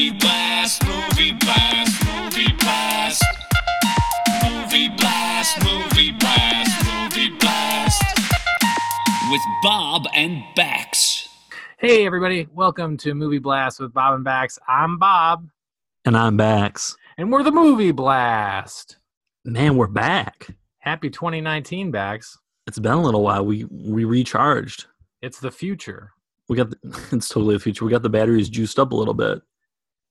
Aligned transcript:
Movie 0.00 0.18
blast, 0.18 0.82
movie 0.86 1.32
blast, 1.32 2.06
movie 2.06 2.52
blast. 2.58 3.22
Movie 4.42 4.88
blast, 4.96 5.62
movie 5.62 6.12
blast, 6.12 6.86
movie 6.86 7.28
blast. 7.36 8.02
With 9.30 9.40
Bob 9.62 10.06
and 10.14 10.42
Bax. 10.56 11.28
Hey, 11.76 12.06
everybody. 12.06 12.48
Welcome 12.54 12.96
to 12.96 13.12
Movie 13.12 13.40
Blast 13.40 13.78
with 13.78 13.92
Bob 13.92 14.14
and 14.14 14.24
Bax. 14.24 14.58
I'm 14.66 14.96
Bob, 14.98 15.46
And 16.06 16.16
I'm 16.16 16.38
Bax. 16.38 16.96
and 17.18 17.30
we're 17.30 17.42
the 17.42 17.52
Movie 17.52 17.92
Blast. 17.92 18.96
Man, 19.44 19.76
we're 19.76 19.86
back. 19.86 20.46
Happy 20.78 21.10
2019, 21.10 21.90
Bax. 21.90 22.38
It's 22.66 22.78
been 22.78 22.92
a 22.92 23.02
little 23.02 23.22
while. 23.22 23.44
We 23.44 23.66
we 23.70 24.04
recharged. 24.04 24.86
It's 25.20 25.40
the 25.40 25.50
future. 25.50 26.12
We 26.48 26.56
got 26.56 26.70
the, 26.70 26.78
it's 27.12 27.28
totally 27.28 27.56
the 27.56 27.60
future. 27.60 27.84
We 27.84 27.90
got 27.90 28.00
the 28.02 28.08
batteries 28.08 28.48
juiced 28.48 28.78
up 28.78 28.92
a 28.92 28.96
little 28.96 29.12
bit. 29.12 29.42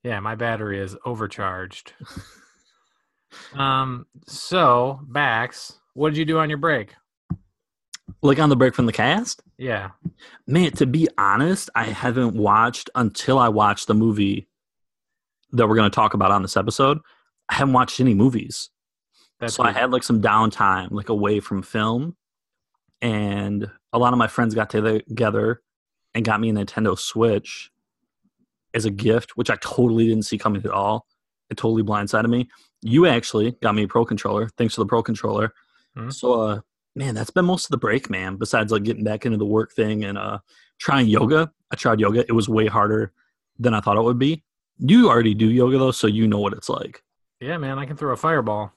Yeah, 0.04 0.20
my 0.20 0.36
battery 0.36 0.80
is 0.80 0.96
overcharged. 1.06 1.94
um, 3.54 4.06
so, 4.26 5.00
Bax, 5.04 5.78
what 5.94 6.10
did 6.10 6.18
you 6.18 6.26
do 6.26 6.40
on 6.40 6.50
your 6.50 6.58
break? 6.58 6.96
Like 8.22 8.40
on 8.40 8.50
the 8.50 8.56
break 8.56 8.74
from 8.74 8.86
the 8.86 8.94
cast. 8.94 9.42
Yeah. 9.58 9.92
Man, 10.48 10.72
to 10.74 10.86
be 10.86 11.08
honest, 11.18 11.70
I 11.76 11.86
haven't 11.86 12.36
watched 12.36 12.90
until 12.96 13.38
I 13.38 13.50
watched 13.50 13.88
the 13.88 13.94
movie 13.94 14.48
that 15.52 15.68
we're 15.68 15.76
going 15.76 15.90
to 15.90 15.96
talk 15.96 16.14
about 16.14 16.32
on 16.32 16.42
this 16.42 16.58
episode. 16.58 17.00
I 17.50 17.56
haven't 17.56 17.74
watched 17.74 18.00
any 18.00 18.14
movies. 18.14 18.70
That's 19.40 19.56
so 19.56 19.64
I 19.64 19.72
had 19.72 19.92
like 19.92 20.04
some 20.04 20.22
downtime, 20.22 20.92
like 20.92 21.10
away 21.10 21.40
from 21.40 21.62
film, 21.62 22.18
and 23.02 23.70
a 23.94 24.00
lot 24.00 24.14
of 24.14 24.20
my 24.20 24.28
friends 24.28 24.54
got 24.54 24.70
together 24.70 25.62
and 26.14 26.26
got 26.26 26.42
me 26.42 26.50
a 26.50 26.54
Nintendo 26.54 26.98
Switch 26.98 27.72
as 28.74 28.86
a 28.86 28.92
gift, 28.92 29.32
which 29.36 29.50
I 29.50 29.56
totally 29.62 30.08
didn't 30.08 30.24
see 30.26 30.38
coming 30.38 30.64
at 30.64 30.72
all. 30.72 31.06
It 31.50 31.58
totally 31.58 31.84
blindsided 31.84 32.30
me. 32.30 32.50
You 32.82 33.08
actually 33.08 33.52
got 33.62 33.76
me 33.76 33.84
a 33.84 33.88
Pro 33.88 34.06
controller. 34.06 34.50
Thanks 34.58 34.76
for 34.76 34.82
the 34.82 34.86
Pro 34.88 35.02
controller. 35.04 35.54
Mhm. 35.98 36.14
So, 36.14 36.42
uh, 36.42 36.62
man, 36.96 37.16
that's 37.16 37.32
been 37.32 37.46
most 37.46 37.66
of 37.66 37.72
the 37.72 37.78
break, 37.78 38.10
man. 38.10 38.36
Besides 38.38 38.72
like 38.72 38.84
getting 38.84 39.04
back 39.04 39.26
into 39.26 39.38
the 39.38 39.46
work 39.46 39.72
thing 39.74 40.04
and 40.06 40.18
uh, 40.18 40.40
trying 40.80 41.08
yoga. 41.08 41.52
I 41.72 41.76
tried 41.76 42.00
yoga. 42.00 42.22
It 42.28 42.32
was 42.34 42.48
way 42.48 42.68
harder 42.68 43.12
than 43.58 43.74
I 43.74 43.82
thought 43.82 43.98
it 43.98 44.04
would 44.04 44.20
be. 44.20 44.44
You 44.78 45.10
already 45.10 45.34
do 45.34 45.50
yoga 45.50 45.78
though, 45.78 45.92
so 45.92 46.08
you 46.08 46.28
know 46.28 46.40
what 46.40 46.54
it's 46.54 46.70
like. 46.70 47.04
yeah, 47.42 47.58
man, 47.58 47.78
I 47.80 47.86
can 47.86 47.98
throw 47.98 48.14
a 48.14 48.18
fireball. 48.18 48.72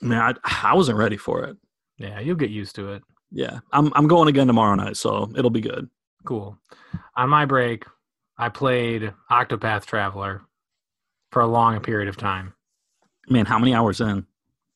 Man, 0.00 0.20
I, 0.44 0.68
I 0.70 0.74
wasn't 0.74 0.98
ready 0.98 1.16
for 1.16 1.42
it. 1.44 1.56
Yeah, 1.98 2.20
you'll 2.20 2.36
get 2.36 2.50
used 2.50 2.76
to 2.76 2.92
it. 2.92 3.02
Yeah, 3.32 3.58
I'm 3.72 3.92
I'm 3.96 4.06
going 4.06 4.28
again 4.28 4.46
tomorrow 4.46 4.74
night, 4.76 4.96
so 4.96 5.30
it'll 5.36 5.50
be 5.50 5.60
good. 5.60 5.88
Cool. 6.24 6.56
On 7.16 7.28
my 7.28 7.44
break, 7.46 7.84
I 8.40 8.48
played 8.48 9.12
Octopath 9.30 9.84
Traveler 9.84 10.40
for 11.30 11.42
a 11.42 11.46
long 11.46 11.78
period 11.80 12.08
of 12.08 12.16
time. 12.16 12.54
Man, 13.28 13.44
how 13.44 13.58
many 13.58 13.74
hours 13.74 14.00
in? 14.00 14.26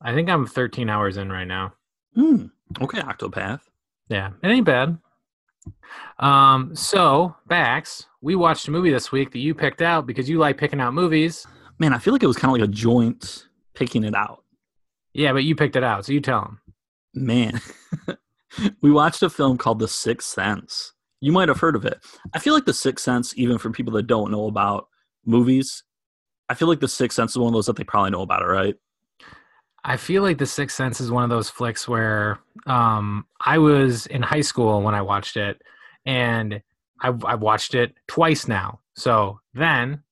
I 0.02 0.12
think 0.12 0.28
I'm 0.28 0.46
13 0.46 0.90
hours 0.90 1.16
in 1.16 1.32
right 1.32 1.46
now. 1.46 1.72
Hmm. 2.14 2.48
Okay, 2.82 3.00
Octopath. 3.00 3.62
Yeah, 4.10 4.32
it 4.42 4.48
ain't 4.48 4.66
bad. 4.66 4.98
Um, 6.18 6.76
so 6.76 7.34
Bax, 7.46 8.06
we 8.20 8.34
watched 8.34 8.68
a 8.68 8.70
movie 8.70 8.90
this 8.90 9.10
week 9.10 9.32
that 9.32 9.38
you 9.38 9.54
picked 9.54 9.80
out 9.80 10.06
because 10.06 10.28
you 10.28 10.38
like 10.38 10.58
picking 10.58 10.78
out 10.78 10.92
movies. 10.92 11.46
Man, 11.78 11.94
I 11.94 11.98
feel 11.98 12.12
like 12.12 12.22
it 12.22 12.26
was 12.26 12.36
kind 12.36 12.54
of 12.54 12.60
like 12.60 12.68
a 12.68 12.72
joint 12.72 13.46
picking 13.72 14.04
it 14.04 14.14
out. 14.14 14.44
Yeah, 15.14 15.32
but 15.32 15.44
you 15.44 15.56
picked 15.56 15.76
it 15.76 15.84
out, 15.84 16.04
so 16.04 16.12
you 16.12 16.20
tell 16.20 16.42
them. 16.42 16.60
Man, 17.14 17.62
we 18.82 18.90
watched 18.90 19.22
a 19.22 19.30
film 19.30 19.56
called 19.56 19.78
The 19.78 19.88
Sixth 19.88 20.28
Sense. 20.28 20.93
You 21.24 21.32
might 21.32 21.48
have 21.48 21.60
heard 21.60 21.74
of 21.74 21.86
it. 21.86 22.04
I 22.34 22.38
feel 22.38 22.52
like 22.52 22.66
The 22.66 22.74
Sixth 22.74 23.02
Sense, 23.02 23.32
even 23.38 23.56
for 23.56 23.70
people 23.70 23.94
that 23.94 24.06
don't 24.06 24.30
know 24.30 24.46
about 24.46 24.88
movies, 25.24 25.82
I 26.50 26.54
feel 26.54 26.68
like 26.68 26.80
The 26.80 26.86
Sixth 26.88 27.16
Sense 27.16 27.30
is 27.30 27.38
one 27.38 27.48
of 27.48 27.54
those 27.54 27.64
that 27.64 27.76
they 27.76 27.84
probably 27.84 28.10
know 28.10 28.20
about 28.20 28.42
it, 28.42 28.46
right? 28.46 28.74
I 29.82 29.96
feel 29.96 30.22
like 30.22 30.36
The 30.36 30.44
Sixth 30.44 30.76
Sense 30.76 31.00
is 31.00 31.10
one 31.10 31.24
of 31.24 31.30
those 31.30 31.48
flicks 31.48 31.88
where 31.88 32.40
um, 32.66 33.24
I 33.40 33.56
was 33.56 34.04
in 34.04 34.20
high 34.20 34.42
school 34.42 34.82
when 34.82 34.94
I 34.94 35.00
watched 35.00 35.38
it, 35.38 35.62
and 36.04 36.60
I've, 37.00 37.24
I've 37.24 37.40
watched 37.40 37.74
it 37.74 37.94
twice 38.06 38.46
now. 38.46 38.80
So 38.94 39.40
then 39.54 40.02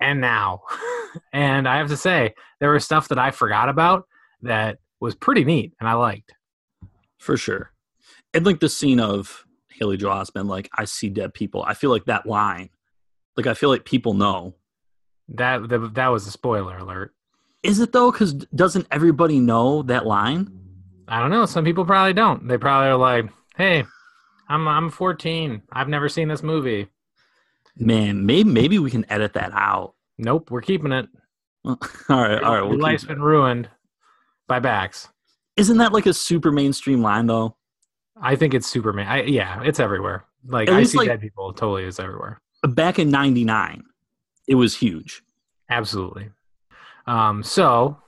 and 0.00 0.18
now. 0.18 0.62
and 1.34 1.68
I 1.68 1.76
have 1.76 1.88
to 1.88 1.96
say, 1.98 2.34
there 2.58 2.72
was 2.72 2.86
stuff 2.86 3.08
that 3.08 3.18
I 3.18 3.32
forgot 3.32 3.68
about 3.68 4.08
that 4.40 4.78
was 4.98 5.14
pretty 5.14 5.44
neat 5.44 5.74
and 5.78 5.86
I 5.86 5.92
liked. 5.92 6.32
For 7.18 7.36
sure. 7.36 7.70
And 8.32 8.46
like 8.46 8.60
the 8.60 8.70
scene 8.70 8.98
of 8.98 9.44
Haley 9.78 9.96
Joel 9.96 10.16
Osment, 10.16 10.46
like, 10.48 10.68
I 10.76 10.84
see 10.84 11.08
dead 11.08 11.34
people. 11.34 11.62
I 11.66 11.74
feel 11.74 11.90
like 11.90 12.04
that 12.06 12.26
line, 12.26 12.70
like, 13.36 13.46
I 13.46 13.54
feel 13.54 13.68
like 13.68 13.84
people 13.84 14.14
know 14.14 14.54
That 15.28 15.68
that, 15.68 15.94
that 15.94 16.08
was 16.08 16.26
a 16.26 16.30
spoiler 16.30 16.78
alert. 16.78 17.14
Is 17.62 17.80
it 17.80 17.92
though? 17.92 18.10
Because 18.12 18.34
doesn't 18.34 18.86
everybody 18.90 19.40
know 19.40 19.82
that 19.82 20.06
line? 20.06 20.50
I 21.08 21.20
don't 21.20 21.30
know. 21.30 21.46
Some 21.46 21.64
people 21.64 21.84
probably 21.84 22.12
don't. 22.12 22.46
They 22.46 22.58
probably 22.58 22.88
are 22.88 22.96
like, 22.96 23.26
"Hey, 23.56 23.84
I'm 24.48 24.68
I'm 24.68 24.90
14. 24.90 25.62
I've 25.72 25.88
never 25.88 26.08
seen 26.08 26.28
this 26.28 26.42
movie." 26.42 26.88
Man, 27.76 28.26
maybe 28.26 28.48
maybe 28.48 28.78
we 28.78 28.90
can 28.90 29.04
edit 29.10 29.34
that 29.34 29.52
out. 29.52 29.94
Nope, 30.18 30.50
we're 30.50 30.60
keeping 30.62 30.92
it. 30.92 31.08
all 31.64 31.76
right, 32.08 32.42
all 32.42 32.52
right. 32.54 32.58
Your 32.58 32.68
We'll 32.68 32.78
life's 32.78 33.04
been 33.04 33.22
ruined 33.22 33.68
by 34.46 34.60
Bax. 34.60 35.08
Isn't 35.56 35.78
that 35.78 35.92
like 35.92 36.06
a 36.06 36.14
super 36.14 36.52
mainstream 36.52 37.02
line 37.02 37.26
though? 37.26 37.56
I 38.22 38.36
think 38.36 38.54
it's 38.54 38.66
Superman. 38.66 39.06
I, 39.06 39.22
yeah, 39.22 39.62
it's 39.64 39.80
everywhere. 39.80 40.24
Like 40.46 40.68
I 40.68 40.82
see 40.84 40.98
like- 40.98 41.08
dead 41.08 41.20
people. 41.20 41.52
Totally 41.52 41.84
is 41.84 41.98
everywhere. 42.00 42.40
Back 42.66 42.98
in 42.98 43.10
'99, 43.10 43.84
it 44.48 44.56
was 44.56 44.76
huge. 44.76 45.22
Absolutely. 45.70 46.30
Um. 47.06 47.42
So, 47.42 47.98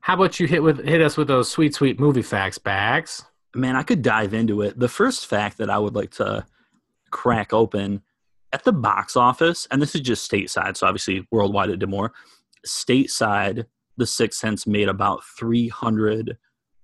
how 0.00 0.14
about 0.14 0.38
you 0.38 0.46
hit 0.46 0.62
with 0.62 0.84
hit 0.84 1.00
us 1.00 1.16
with 1.16 1.28
those 1.28 1.50
sweet 1.50 1.74
sweet 1.74 1.98
movie 1.98 2.22
facts, 2.22 2.58
Bax? 2.58 3.24
Man, 3.54 3.76
I 3.76 3.82
could 3.82 4.02
dive 4.02 4.34
into 4.34 4.62
it. 4.62 4.78
The 4.78 4.88
first 4.88 5.26
fact 5.26 5.58
that 5.58 5.70
I 5.70 5.78
would 5.78 5.94
like 5.94 6.10
to 6.12 6.46
crack 7.10 7.52
open 7.52 8.02
at 8.52 8.64
the 8.64 8.72
box 8.72 9.16
office, 9.16 9.66
and 9.70 9.80
this 9.82 9.94
is 9.94 10.00
just 10.02 10.30
stateside, 10.30 10.76
so 10.76 10.86
obviously 10.86 11.26
worldwide 11.30 11.70
it 11.70 11.78
did 11.78 11.88
more. 11.88 12.12
Stateside, 12.66 13.66
The 13.96 14.06
Sixth 14.06 14.38
Sense 14.38 14.66
made 14.66 14.88
about 14.88 15.24
three 15.24 15.68
hundred 15.68 16.38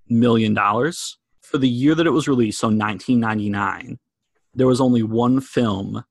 million 0.09 0.55
dollars 0.55 1.19
for 1.45 1.59
the 1.59 1.69
year 1.69 1.95
that 1.95 2.07
it 2.07 2.11
was 2.11 2.27
released. 2.27 2.61
So 2.61 2.69
1999, 2.69 3.99
there 4.55 4.67
was 4.67 4.81
only 4.81 5.03
one 5.03 5.41
film 5.41 6.05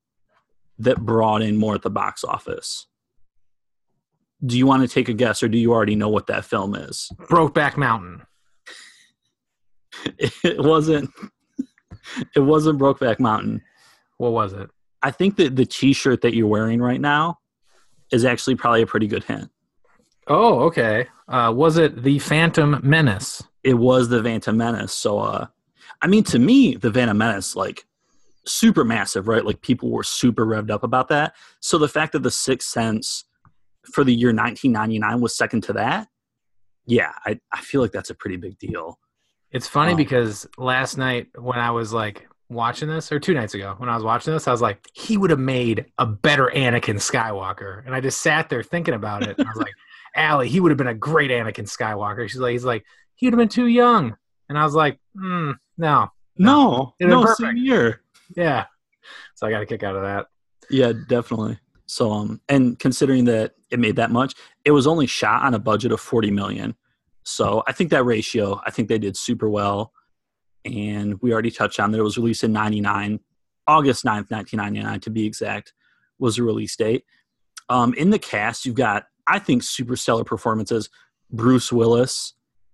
that 0.79 1.01
brought 1.01 1.41
in 1.41 1.57
more 1.57 1.75
at 1.75 1.81
the 1.81 1.89
box 1.89 2.23
office. 2.23 2.87
Do 4.45 4.57
you 4.57 4.67
want 4.67 4.81
to 4.81 4.93
take 4.93 5.07
a 5.09 5.13
guess, 5.13 5.41
or 5.41 5.47
do 5.47 5.57
you 5.57 5.71
already 5.71 5.95
know 5.95 6.09
what 6.09 6.27
that 6.27 6.45
film 6.45 6.75
is? 6.75 7.09
Brokeback 7.21 7.77
Mountain. 7.77 8.23
It 10.17 10.59
wasn't. 10.63 11.09
It 12.35 12.41
wasn't 12.41 12.79
Brokeback 12.79 13.19
Mountain. 13.19 13.61
What 14.17 14.33
was 14.33 14.51
it? 14.51 14.69
I 15.01 15.11
think 15.11 15.37
that 15.37 15.55
the 15.55 15.65
T-shirt 15.65 16.21
that 16.21 16.35
you're 16.35 16.47
wearing 16.47 16.81
right 16.81 16.99
now 16.99 17.37
is 18.11 18.25
actually 18.25 18.55
probably 18.55 18.81
a 18.81 18.87
pretty 18.87 19.07
good 19.07 19.23
hint. 19.23 19.49
Oh, 20.27 20.59
okay. 20.63 21.07
Uh, 21.29 21.53
was 21.55 21.77
it 21.77 22.03
the 22.03 22.19
Phantom 22.19 22.79
Menace? 22.83 23.41
It 23.63 23.75
was 23.75 24.09
the 24.09 24.21
Phantom 24.23 24.55
Menace. 24.57 24.93
So, 24.93 25.19
uh, 25.19 25.47
I 26.01 26.07
mean, 26.07 26.23
to 26.25 26.39
me, 26.39 26.75
the 26.75 26.91
Phantom 26.91 27.17
Menace, 27.17 27.55
like, 27.55 27.85
super 28.45 28.83
massive, 28.83 29.27
right? 29.27 29.45
Like, 29.45 29.61
people 29.61 29.89
were 29.89 30.03
super 30.03 30.45
revved 30.45 30.69
up 30.71 30.83
about 30.83 31.07
that. 31.09 31.33
So, 31.61 31.77
the 31.77 31.87
fact 31.87 32.11
that 32.13 32.23
the 32.23 32.31
Sixth 32.31 32.69
Sense 32.69 33.25
for 33.93 34.03
the 34.03 34.13
year 34.13 34.29
1999 34.29 35.21
was 35.21 35.35
second 35.35 35.61
to 35.63 35.73
that, 35.73 36.07
yeah, 36.85 37.11
I, 37.25 37.39
I 37.51 37.61
feel 37.61 37.81
like 37.81 37.91
that's 37.91 38.09
a 38.09 38.15
pretty 38.15 38.37
big 38.37 38.57
deal. 38.59 38.99
It's 39.51 39.67
funny 39.67 39.93
Oh. 39.93 39.95
because 39.95 40.47
last 40.57 40.97
night 40.97 41.27
when 41.37 41.59
I 41.59 41.71
was 41.71 41.93
like 41.93 42.27
watching 42.49 42.89
this, 42.89 43.11
or 43.11 43.19
two 43.19 43.33
nights 43.33 43.53
ago 43.53 43.75
when 43.77 43.87
I 43.89 43.95
was 43.95 44.03
watching 44.03 44.33
this, 44.33 44.47
I 44.47 44.51
was 44.51 44.61
like, 44.61 44.85
he 44.93 45.15
would 45.15 45.29
have 45.29 45.39
made 45.39 45.85
a 45.97 46.05
better 46.05 46.51
Anakin 46.53 46.95
Skywalker. 46.95 47.85
And 47.85 47.95
I 47.95 48.01
just 48.01 48.21
sat 48.21 48.49
there 48.49 48.63
thinking 48.63 48.93
about 48.95 49.23
it. 49.23 49.37
And 49.37 49.47
I 49.47 49.51
was 49.51 49.59
like, 49.59 49.73
Allie, 50.15 50.49
he 50.49 50.59
would 50.59 50.71
have 50.71 50.77
been 50.77 50.87
a 50.87 50.93
great 50.93 51.31
Anakin 51.31 51.65
Skywalker. 51.69 52.27
She's 52.29 52.39
like, 52.41 52.51
he's 52.51 52.65
like, 52.65 52.83
he 53.23 53.27
would 53.27 53.33
have 53.35 53.39
been 53.39 53.47
too 53.47 53.67
young. 53.67 54.17
And 54.49 54.57
I 54.59 54.65
was 54.65 54.75
like, 54.75 54.99
hmm, 55.17 55.51
no, 55.77 56.09
No, 56.37 56.93
no, 56.99 57.21
perfect. 57.21 57.37
same 57.39 57.55
year. 57.57 58.01
yeah. 58.35 58.65
So 59.35 59.47
I 59.47 59.49
got 59.49 59.61
a 59.61 59.65
kick 59.65 59.81
out 59.83 59.95
of 59.95 60.01
that. 60.01 60.27
Yeah, 60.69 60.91
definitely. 61.07 61.57
So 61.85 62.11
um 62.11 62.41
and 62.49 62.77
considering 62.79 63.23
that 63.25 63.53
it 63.71 63.79
made 63.79 63.95
that 63.95 64.11
much, 64.11 64.33
it 64.65 64.71
was 64.71 64.87
only 64.87 65.07
shot 65.07 65.43
on 65.43 65.53
a 65.53 65.59
budget 65.59 65.93
of 65.93 66.01
40 66.01 66.31
million. 66.31 66.75
So 67.23 67.63
I 67.65 67.71
think 67.71 67.91
that 67.91 68.03
ratio, 68.03 68.59
I 68.65 68.71
think 68.71 68.89
they 68.89 68.97
did 68.99 69.15
super 69.15 69.49
well. 69.49 69.93
And 70.65 71.17
we 71.21 71.31
already 71.31 71.51
touched 71.51 71.79
on 71.79 71.91
that 71.91 71.99
it 71.99 72.03
was 72.03 72.17
released 72.17 72.43
in 72.43 72.51
99, 72.51 73.19
August 73.67 74.03
9th, 74.03 74.31
1999 74.31 74.99
to 75.01 75.09
be 75.09 75.25
exact, 75.25 75.73
was 76.19 76.35
the 76.35 76.43
release 76.43 76.75
date. 76.75 77.05
Um 77.69 77.93
in 77.93 78.09
the 78.09 78.19
cast, 78.19 78.65
you've 78.65 78.75
got 78.75 79.05
I 79.27 79.39
think 79.39 79.63
super 79.63 79.95
stellar 79.95 80.25
performances. 80.25 80.89
Bruce 81.31 81.71
Willis, 81.71 82.33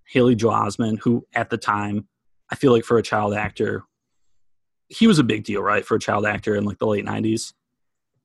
Haley 0.09 0.35
Joel 0.35 0.53
Osment, 0.53 0.99
who 0.99 1.25
at 1.33 1.49
the 1.49 1.57
time, 1.57 2.07
I 2.51 2.55
feel 2.55 2.71
like 2.71 2.83
for 2.83 2.97
a 2.97 3.03
child 3.03 3.33
actor, 3.33 3.83
he 4.87 5.05
was 5.07 5.19
a 5.19 5.23
big 5.23 5.43
deal, 5.43 5.61
right? 5.61 5.85
For 5.85 5.95
a 5.95 5.99
child 5.99 6.25
actor 6.25 6.55
in 6.55 6.63
like 6.65 6.79
the 6.79 6.87
late 6.87 7.05
90s. 7.05 7.53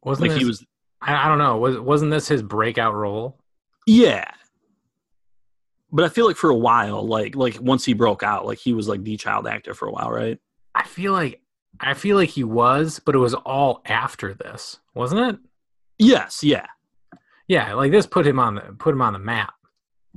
Wasn't 0.02 0.22
Like 0.22 0.30
there, 0.30 0.38
he 0.38 0.44
was 0.44 0.64
I, 1.00 1.26
I 1.26 1.28
don't 1.28 1.38
know. 1.38 1.58
Was 1.58 1.78
wasn't 1.78 2.10
this 2.10 2.28
his 2.28 2.42
breakout 2.42 2.94
role? 2.94 3.38
Yeah. 3.86 4.30
But 5.92 6.04
I 6.04 6.08
feel 6.08 6.26
like 6.26 6.36
for 6.36 6.50
a 6.50 6.56
while, 6.56 7.06
like 7.06 7.36
like 7.36 7.58
once 7.60 7.84
he 7.84 7.94
broke 7.94 8.22
out, 8.22 8.46
like 8.46 8.58
he 8.58 8.72
was 8.72 8.88
like 8.88 9.02
the 9.04 9.16
child 9.16 9.46
actor 9.46 9.74
for 9.74 9.86
a 9.86 9.92
while, 9.92 10.10
right? 10.10 10.38
I 10.74 10.84
feel 10.84 11.12
like 11.12 11.40
I 11.80 11.94
feel 11.94 12.16
like 12.16 12.30
he 12.30 12.44
was, 12.44 12.98
but 13.04 13.14
it 13.14 13.18
was 13.18 13.34
all 13.34 13.82
after 13.86 14.32
this, 14.34 14.78
wasn't 14.94 15.20
it? 15.34 15.38
Yes, 15.98 16.42
yeah, 16.42 16.66
Yeah, 17.46 17.74
like 17.74 17.92
this 17.92 18.06
put 18.06 18.26
him 18.26 18.40
on 18.40 18.56
the 18.56 18.62
put 18.78 18.92
him 18.94 19.02
on 19.02 19.12
the 19.12 19.18
map. 19.18 19.54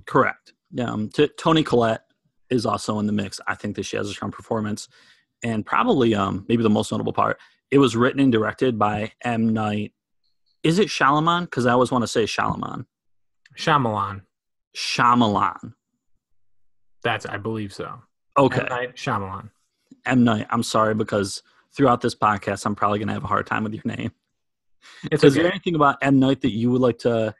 correct. 0.06 0.54
Yeah, 0.72 0.92
um, 0.92 1.10
t- 1.10 1.30
Toni 1.38 1.64
Collette 1.64 2.04
is 2.50 2.66
also 2.66 3.00
in 3.00 3.06
the 3.08 3.14
mix. 3.14 3.40
I 3.48 3.56
think 3.56 3.76
that 3.76 3.84
she 3.84 3.98
has 3.98 4.10
a 4.10 4.14
strong 4.14 4.32
performance, 4.32 4.88
and 5.44 5.66
probably 5.66 6.16
um 6.16 6.46
maybe 6.48 6.64
the 6.64 6.70
most 6.70 6.92
notable 6.92 7.14
part. 7.14 7.40
It 7.72 7.80
was 7.80 7.96
written 7.96 8.20
and 8.20 8.32
directed 8.32 8.78
by 8.80 9.12
M 9.24 9.50
Night. 9.50 9.94
Is 10.64 10.80
it 10.80 10.88
Shyamalan? 10.88 11.42
Because 11.42 11.66
I 11.66 11.72
always 11.72 11.92
want 11.92 12.04
to 12.04 12.08
say 12.08 12.24
Shyamalan. 12.24 12.86
Shyamalan. 13.58 14.22
Shyamalan. 14.76 15.74
That's 17.04 17.26
I 17.26 17.38
believe 17.38 17.74
so. 17.74 18.00
Okay. 18.38 18.62
M. 18.62 18.68
Night 18.68 18.96
Shyamalan. 18.96 19.50
M 20.06 20.24
Night. 20.24 20.48
I'm 20.50 20.64
sorry 20.64 20.96
because 20.96 21.44
throughout 21.76 22.02
this 22.02 22.16
podcast, 22.16 22.66
I'm 22.66 22.76
probably 22.76 23.00
gonna 23.00 23.14
have 23.14 23.24
a 23.24 23.28
hard 23.28 23.48
time 23.48 23.64
with 23.64 23.74
your 23.74 23.84
name. 23.86 24.12
It's 25.12 25.24
Is 25.24 25.36
there 25.36 25.48
anything 25.48 25.76
about 25.76 25.98
M 26.02 26.20
Night 26.20 26.42
that 26.42 26.52
you 26.52 26.72
would 26.72 26.82
like 26.82 27.00
to 27.00 27.34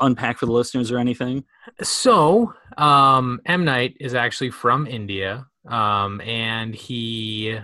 unpack 0.00 0.38
for 0.38 0.46
the 0.46 0.52
listeners 0.52 0.90
or 0.90 0.98
anything? 0.98 1.44
So, 1.82 2.54
um, 2.76 3.40
M 3.46 3.64
Night 3.64 3.96
is 4.00 4.14
actually 4.14 4.50
from 4.50 4.86
India, 4.86 5.46
um, 5.66 6.20
and 6.20 6.74
he 6.74 7.58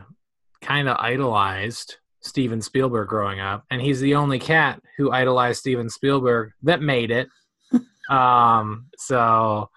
kind 0.61 0.89
of 0.89 0.97
idolized 0.99 1.97
Steven 2.21 2.63
Spielberg 2.63 3.09
growing 3.09 3.41
up, 3.41 3.65
and 3.71 3.81
he's 3.81 4.01
the 4.01 4.15
only 4.15 4.39
cat 4.39 4.81
who 4.97 5.11
idolized 5.11 5.61
Steven 5.61 5.91
Spielberg 5.91 6.53
that 6.63 6.81
made 6.81 7.11
it. 7.11 7.29
um, 8.11 8.87
so, 8.97 9.69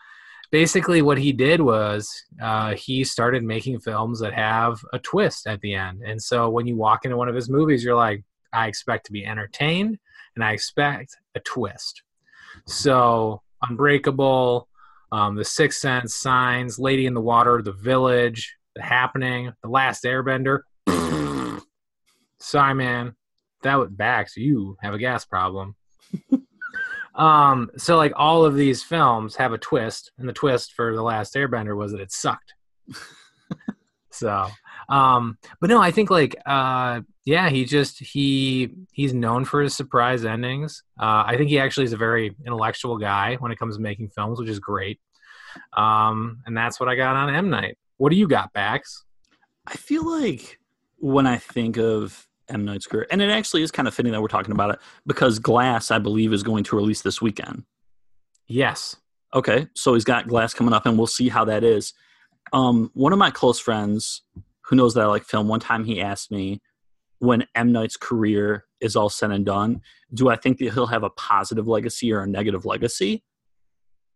basically, 0.51 1.01
what 1.01 1.17
he 1.17 1.31
did 1.31 1.61
was 1.61 2.09
uh, 2.41 2.75
he 2.75 3.03
started 3.03 3.43
making 3.43 3.79
films 3.79 4.19
that 4.19 4.33
have 4.33 4.79
a 4.93 4.99
twist 4.99 5.47
at 5.47 5.61
the 5.61 5.75
end, 5.75 6.01
and 6.05 6.21
so 6.21 6.49
when 6.49 6.67
you 6.67 6.75
walk 6.75 7.05
into 7.05 7.17
one 7.17 7.29
of 7.29 7.35
his 7.35 7.49
movies, 7.49 7.83
you're 7.83 7.95
like, 7.95 8.23
I 8.53 8.67
expect 8.67 9.05
to 9.07 9.11
be 9.11 9.25
entertained, 9.25 9.97
and 10.35 10.43
I 10.43 10.53
expect 10.53 11.17
a 11.35 11.39
twist. 11.41 12.03
So, 12.65 13.41
Unbreakable, 13.61 14.67
um, 15.11 15.35
The 15.35 15.45
Sixth 15.45 15.79
Sense, 15.79 16.15
Signs, 16.15 16.79
Lady 16.79 17.05
in 17.05 17.13
the 17.13 17.21
Water, 17.21 17.61
The 17.61 17.71
Village, 17.71 18.55
The 18.75 18.83
Happening, 18.83 19.51
The 19.63 19.69
Last 19.69 20.03
Airbender. 20.03 20.59
Sorry, 22.39 22.73
man. 22.73 23.15
That 23.63 23.75
was 23.75 23.89
Bax. 23.89 24.37
You 24.37 24.77
have 24.81 24.93
a 24.93 24.99
gas 24.99 25.25
problem. 25.25 25.75
um, 27.15 27.71
so 27.77 27.97
like 27.97 28.13
all 28.15 28.45
of 28.45 28.55
these 28.55 28.83
films 28.83 29.35
have 29.37 29.53
a 29.53 29.57
twist, 29.57 30.11
and 30.17 30.29
the 30.29 30.33
twist 30.33 30.73
for 30.73 30.95
The 30.95 31.01
Last 31.01 31.33
Airbender 31.33 31.75
was 31.75 31.91
that 31.91 32.01
it 32.01 32.11
sucked. 32.11 32.53
so, 34.11 34.47
um, 34.89 35.37
but 35.59 35.69
no, 35.69 35.81
I 35.81 35.91
think 35.91 36.11
like 36.11 36.35
uh, 36.45 37.01
yeah, 37.25 37.49
he 37.49 37.65
just 37.65 37.99
he 37.99 38.69
he's 38.91 39.13
known 39.13 39.45
for 39.45 39.61
his 39.61 39.75
surprise 39.75 40.23
endings. 40.23 40.83
Uh, 40.99 41.23
I 41.25 41.35
think 41.37 41.49
he 41.49 41.59
actually 41.59 41.85
is 41.85 41.93
a 41.93 41.97
very 41.97 42.35
intellectual 42.45 42.97
guy 42.97 43.35
when 43.39 43.51
it 43.51 43.57
comes 43.57 43.77
to 43.77 43.81
making 43.81 44.09
films, 44.09 44.39
which 44.39 44.49
is 44.49 44.59
great. 44.59 44.99
Um, 45.75 46.41
and 46.45 46.55
that's 46.55 46.79
what 46.79 46.87
I 46.87 46.95
got 46.95 47.15
on 47.15 47.33
M 47.33 47.49
Night. 47.49 47.77
What 47.97 48.11
do 48.11 48.15
you 48.15 48.27
got, 48.27 48.53
Bax? 48.53 49.03
I 49.65 49.73
feel 49.73 50.07
like 50.07 50.59
when 50.97 51.25
I 51.25 51.37
think 51.37 51.77
of 51.77 52.27
M 52.47 52.63
Night's 52.63 52.85
career, 52.85 53.07
and 53.09 53.21
it 53.23 53.31
actually 53.31 53.63
is 53.63 53.71
kind 53.71 53.87
of 53.87 53.95
fitting 53.95 54.11
that 54.11 54.21
we're 54.21 54.27
talking 54.27 54.51
about 54.51 54.69
it 54.69 54.79
because 55.07 55.39
Glass, 55.39 55.89
I 55.89 55.97
believe, 55.97 56.31
is 56.31 56.43
going 56.43 56.63
to 56.65 56.75
release 56.75 57.01
this 57.01 57.21
weekend. 57.21 57.63
Yes. 58.47 58.95
Okay, 59.33 59.67
so 59.73 59.95
he's 59.95 60.03
got 60.03 60.27
Glass 60.27 60.53
coming 60.53 60.73
up, 60.73 60.85
and 60.85 60.95
we'll 60.95 61.07
see 61.07 61.27
how 61.27 61.43
that 61.45 61.63
is. 61.63 61.93
Um, 62.53 62.91
one 62.93 63.13
of 63.13 63.19
my 63.19 63.31
close 63.31 63.59
friends 63.59 64.21
who 64.61 64.75
knows 64.75 64.93
that 64.93 65.01
I 65.01 65.07
like 65.07 65.23
film, 65.23 65.47
one 65.47 65.59
time 65.59 65.83
he 65.83 66.01
asked 66.01 66.31
me, 66.31 66.61
when 67.25 67.45
M 67.55 67.71
Night's 67.71 67.97
career 67.97 68.65
is 68.79 68.95
all 68.95 69.09
said 69.09 69.31
and 69.31 69.45
done, 69.45 69.81
do 70.13 70.29
I 70.29 70.35
think 70.35 70.59
that 70.59 70.73
he'll 70.73 70.87
have 70.87 71.03
a 71.03 71.09
positive 71.09 71.67
legacy 71.67 72.11
or 72.13 72.21
a 72.21 72.27
negative 72.27 72.65
legacy? 72.65 73.23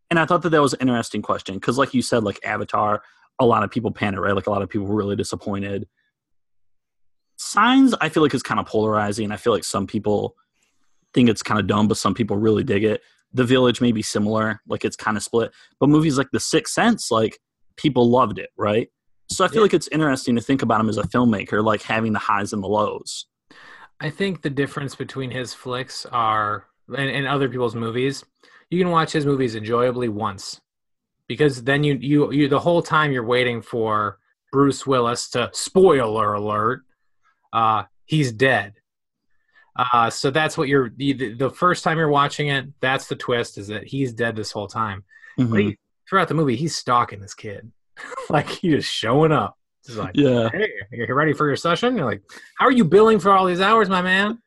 And 0.09 0.19
I 0.19 0.25
thought 0.25 0.41
that 0.43 0.49
that 0.49 0.61
was 0.61 0.73
an 0.73 0.81
interesting 0.81 1.21
question 1.21 1.55
because, 1.55 1.77
like 1.77 1.93
you 1.93 2.01
said, 2.01 2.23
like 2.23 2.39
Avatar, 2.43 3.03
a 3.39 3.45
lot 3.45 3.63
of 3.63 3.71
people 3.71 3.91
panic, 3.91 4.19
right? 4.19 4.35
Like 4.35 4.47
a 4.47 4.51
lot 4.51 4.61
of 4.61 4.69
people 4.69 4.87
were 4.87 4.95
really 4.95 5.15
disappointed. 5.15 5.87
Signs, 7.37 7.93
I 8.01 8.09
feel 8.09 8.23
like 8.23 8.33
is 8.33 8.43
kind 8.43 8.59
of 8.59 8.65
polarizing. 8.65 9.31
I 9.31 9.37
feel 9.37 9.53
like 9.53 9.63
some 9.63 9.87
people 9.87 10.35
think 11.13 11.29
it's 11.29 11.43
kind 11.43 11.59
of 11.59 11.67
dumb, 11.67 11.87
but 11.87 11.97
some 11.97 12.13
people 12.13 12.37
really 12.37 12.63
dig 12.63 12.83
it. 12.83 13.01
The 13.33 13.43
Village 13.45 13.81
may 13.81 13.91
be 13.91 14.01
similar, 14.01 14.61
like 14.67 14.83
it's 14.83 14.95
kind 14.95 15.15
of 15.15 15.23
split. 15.23 15.51
But 15.79 15.89
movies 15.89 16.17
like 16.17 16.29
The 16.31 16.39
Sixth 16.39 16.73
Sense, 16.73 17.11
like 17.11 17.39
people 17.77 18.09
loved 18.09 18.39
it, 18.39 18.49
right? 18.57 18.89
So 19.31 19.45
I 19.45 19.47
feel 19.47 19.57
Yeah. 19.57 19.61
like 19.63 19.73
it's 19.73 19.87
interesting 19.89 20.35
to 20.35 20.41
think 20.41 20.61
about 20.61 20.81
him 20.81 20.89
as 20.89 20.97
a 20.97 21.03
filmmaker, 21.03 21.63
like 21.63 21.81
having 21.83 22.13
the 22.13 22.19
highs 22.19 22.51
and 22.53 22.63
the 22.63 22.67
lows. 22.67 23.25
I 23.99 24.09
think 24.09 24.41
the 24.41 24.49
difference 24.49 24.95
between 24.95 25.29
his 25.31 25.53
flicks 25.53 26.05
are 26.05 26.65
and, 26.87 27.09
and 27.09 27.27
other 27.27 27.49
people's 27.49 27.75
movies. 27.75 28.23
You 28.69 28.79
can 28.79 28.91
watch 28.91 29.11
his 29.11 29.25
movies 29.25 29.55
enjoyably 29.55 30.09
once, 30.09 30.59
because 31.27 31.63
then 31.63 31.83
you 31.83 31.95
you 31.95 32.31
you 32.31 32.47
the 32.47 32.59
whole 32.59 32.81
time 32.81 33.11
you're 33.11 33.25
waiting 33.25 33.61
for 33.61 34.17
Bruce 34.51 34.85
Willis 34.87 35.29
to 35.31 35.49
spoiler 35.53 36.33
alert, 36.33 36.83
uh, 37.53 37.83
he's 38.05 38.31
dead. 38.31 38.73
Uh, 39.75 40.09
so 40.09 40.29
that's 40.31 40.57
what 40.57 40.67
you're 40.67 40.89
the, 40.97 41.33
the 41.35 41.49
first 41.49 41.83
time 41.83 41.97
you're 41.97 42.09
watching 42.09 42.47
it. 42.47 42.65
That's 42.79 43.07
the 43.07 43.15
twist 43.15 43.57
is 43.57 43.67
that 43.67 43.85
he's 43.85 44.11
dead 44.13 44.35
this 44.35 44.51
whole 44.51 44.67
time. 44.67 45.03
Mhm. 45.37 45.49
But 45.51 45.59
he, 45.61 45.77
throughout 46.09 46.27
the 46.27 46.33
movie, 46.33 46.55
he's 46.55 46.75
stalking 46.75 47.21
this 47.21 47.33
kid, 47.35 47.71
like 48.29 48.47
he 48.49 48.69
just 48.71 48.91
showing 48.91 49.31
up. 49.31 49.55
Just 49.85 49.97
like, 49.97 50.11
Yeah, 50.15 50.49
hey, 50.51 50.69
you 50.91 51.13
ready 51.13 51.33
for 51.33 51.47
your 51.47 51.55
session? 51.55 51.95
You're 51.95 52.05
like, 52.05 52.21
how 52.57 52.65
are 52.65 52.71
you 52.71 52.83
billing 52.85 53.19
for 53.19 53.31
all 53.31 53.45
these 53.45 53.61
hours, 53.61 53.89
my 53.89 54.01
man? 54.01 54.39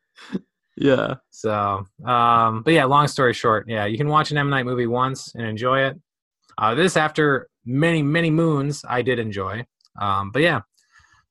yeah. 0.77 1.15
So, 1.31 1.85
um, 2.05 2.63
but 2.63 2.73
yeah, 2.73 2.85
long 2.85 3.07
story 3.07 3.33
short, 3.33 3.67
yeah, 3.67 3.85
you 3.85 3.97
can 3.97 4.07
watch 4.07 4.31
an 4.31 4.37
M 4.37 4.49
Night 4.49 4.65
movie 4.65 4.87
once 4.87 5.33
and 5.35 5.45
enjoy 5.45 5.79
it. 5.81 5.99
Uh, 6.57 6.75
this, 6.75 6.95
after 6.95 7.49
many, 7.65 8.03
many 8.03 8.29
moons, 8.29 8.85
I 8.87 9.01
did 9.01 9.19
enjoy. 9.19 9.65
Um, 9.99 10.31
but 10.31 10.41
yeah, 10.43 10.61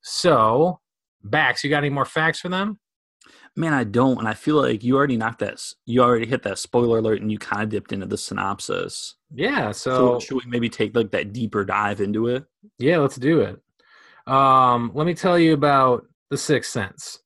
so 0.02 0.80
Bax, 1.22 1.62
you 1.64 1.70
got 1.70 1.78
any 1.78 1.90
more 1.90 2.04
facts 2.04 2.40
for 2.40 2.48
them? 2.48 2.78
Man, 3.54 3.74
I 3.74 3.84
don't, 3.84 4.18
and 4.18 4.26
I 4.26 4.32
feel 4.34 4.56
like 4.62 4.82
you 4.82 4.96
already 4.96 5.16
knocked 5.18 5.40
that. 5.40 5.62
You 5.84 6.02
already 6.02 6.26
hit 6.26 6.42
that 6.44 6.58
spoiler 6.58 6.98
alert, 6.98 7.20
and 7.20 7.30
you 7.30 7.38
kind 7.38 7.62
of 7.62 7.68
dipped 7.68 7.92
into 7.92 8.06
the 8.06 8.16
synopsis. 8.16 9.16
Yeah, 9.34 9.72
So, 9.72 10.18
so 10.18 10.20
should 10.20 10.36
we 10.36 10.50
maybe 10.50 10.70
take 10.70 10.96
like 10.96 11.10
that 11.10 11.32
deeper 11.32 11.64
dive 11.64 12.00
into 12.00 12.28
it? 12.28 12.44
yeah, 12.78 12.98
let's 12.98 13.16
do 13.16 13.40
it. 13.40 13.60
Um, 14.26 14.90
let 14.94 15.06
me 15.06 15.14
tell 15.14 15.38
you 15.38 15.52
about 15.52 16.06
the 16.30 16.38
Sixth 16.38 16.70
Sense. 16.70 17.18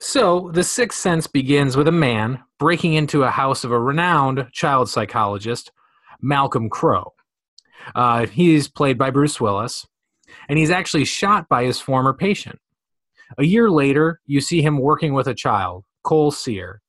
So, 0.00 0.50
the 0.54 0.64
Sixth 0.64 0.98
Sense 0.98 1.26
begins 1.26 1.76
with 1.76 1.88
a 1.88 1.92
man 1.92 2.42
breaking 2.58 2.94
into 2.94 3.22
a 3.24 3.30
house 3.30 3.62
of 3.64 3.70
a 3.72 3.78
renowned 3.78 4.46
child 4.52 4.88
psychologist, 4.88 5.72
Malcolm 6.22 6.70
Crowe. 6.70 7.12
Uh, 7.94 8.26
he's 8.26 8.66
played 8.68 8.96
by 8.96 9.10
Bruce 9.10 9.40
Willis, 9.40 9.86
and 10.48 10.58
he's 10.58 10.70
actually 10.70 11.04
shot 11.04 11.48
by 11.50 11.64
his 11.64 11.80
former 11.80 12.14
patient. 12.14 12.58
A 13.38 13.44
year 13.44 13.70
later, 13.70 14.20
you 14.26 14.40
see 14.40 14.62
him 14.62 14.78
working 14.78 15.12
with 15.14 15.28
a 15.28 15.34
child, 15.34 15.84
Cole 16.02 16.30
Sear, 16.30 16.80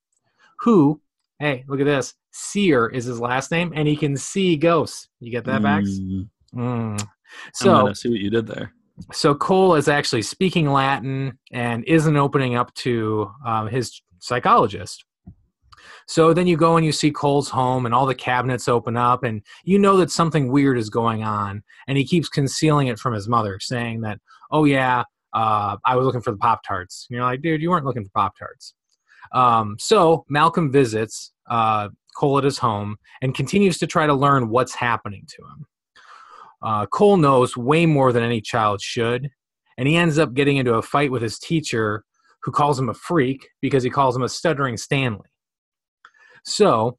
who, 0.59 1.01
hey, 1.39 1.63
look 1.67 1.79
at 1.79 1.85
this. 1.85 2.13
Sear 2.31 2.87
is 2.87 3.05
his 3.05 3.19
last 3.19 3.51
name, 3.51 3.71
and 3.75 3.87
he 3.87 3.95
can 3.95 4.15
see 4.17 4.55
ghosts. 4.57 5.09
You 5.19 5.31
get 5.31 5.45
that, 5.45 5.61
Max? 5.61 5.89
Mm, 5.89 6.29
Mm. 6.53 7.07
So, 7.53 7.65
gonna 7.83 7.95
see 7.95 8.09
what 8.09 8.19
you 8.19 8.29
did 8.29 8.45
there. 8.45 8.73
so 9.13 9.33
Cole 9.33 9.75
is 9.75 9.87
actually 9.87 10.21
speaking 10.21 10.69
Latin 10.69 11.37
and 11.53 11.85
isn't 11.85 12.17
opening 12.17 12.55
up 12.55 12.73
to 12.75 13.31
um, 13.45 13.67
his 13.69 14.01
psychologist. 14.19 15.05
So 16.07 16.33
then 16.33 16.47
you 16.47 16.57
go 16.57 16.75
and 16.75 16.85
you 16.85 16.91
see 16.91 17.09
Cole's 17.11 17.49
home, 17.49 17.85
and 17.85 17.95
all 17.95 18.05
the 18.05 18.13
cabinets 18.15 18.67
open 18.67 18.97
up, 18.97 19.23
and 19.23 19.41
you 19.63 19.79
know 19.79 19.95
that 19.97 20.11
something 20.11 20.51
weird 20.51 20.77
is 20.77 20.89
going 20.89 21.23
on. 21.23 21.63
And 21.87 21.97
he 21.97 22.05
keeps 22.05 22.27
concealing 22.27 22.87
it 22.87 22.99
from 22.99 23.13
his 23.13 23.29
mother, 23.29 23.59
saying 23.61 24.01
that, 24.01 24.19
"Oh 24.51 24.65
yeah, 24.65 25.03
uh, 25.33 25.77
I 25.85 25.95
was 25.95 26.05
looking 26.05 26.21
for 26.21 26.31
the 26.31 26.37
Pop 26.37 26.61
Tarts." 26.65 27.07
You're 27.09 27.23
like, 27.23 27.41
"Dude, 27.41 27.61
you 27.61 27.69
weren't 27.69 27.85
looking 27.85 28.03
for 28.03 28.11
Pop 28.15 28.33
Tarts." 28.37 28.73
Um, 29.33 29.77
so 29.79 30.25
Malcolm 30.29 30.71
visits 30.71 31.31
uh, 31.49 31.89
Cole 32.15 32.37
at 32.37 32.43
his 32.43 32.57
home 32.57 32.97
and 33.21 33.33
continues 33.33 33.77
to 33.79 33.87
try 33.87 34.05
to 34.05 34.13
learn 34.13 34.49
what's 34.49 34.75
happening 34.75 35.25
to 35.27 35.43
him. 35.43 35.65
Uh, 36.61 36.85
Cole 36.85 37.17
knows 37.17 37.57
way 37.57 37.85
more 37.85 38.11
than 38.13 38.23
any 38.23 38.41
child 38.41 38.81
should, 38.81 39.29
and 39.77 39.87
he 39.87 39.95
ends 39.95 40.19
up 40.19 40.33
getting 40.33 40.57
into 40.57 40.75
a 40.75 40.81
fight 40.81 41.11
with 41.11 41.21
his 41.21 41.39
teacher, 41.39 42.03
who 42.43 42.51
calls 42.51 42.79
him 42.79 42.89
a 42.89 42.93
freak 42.93 43.47
because 43.61 43.83
he 43.83 43.89
calls 43.89 44.15
him 44.15 44.21
a 44.23 44.29
stuttering 44.29 44.77
Stanley. 44.77 45.29
So, 46.43 46.97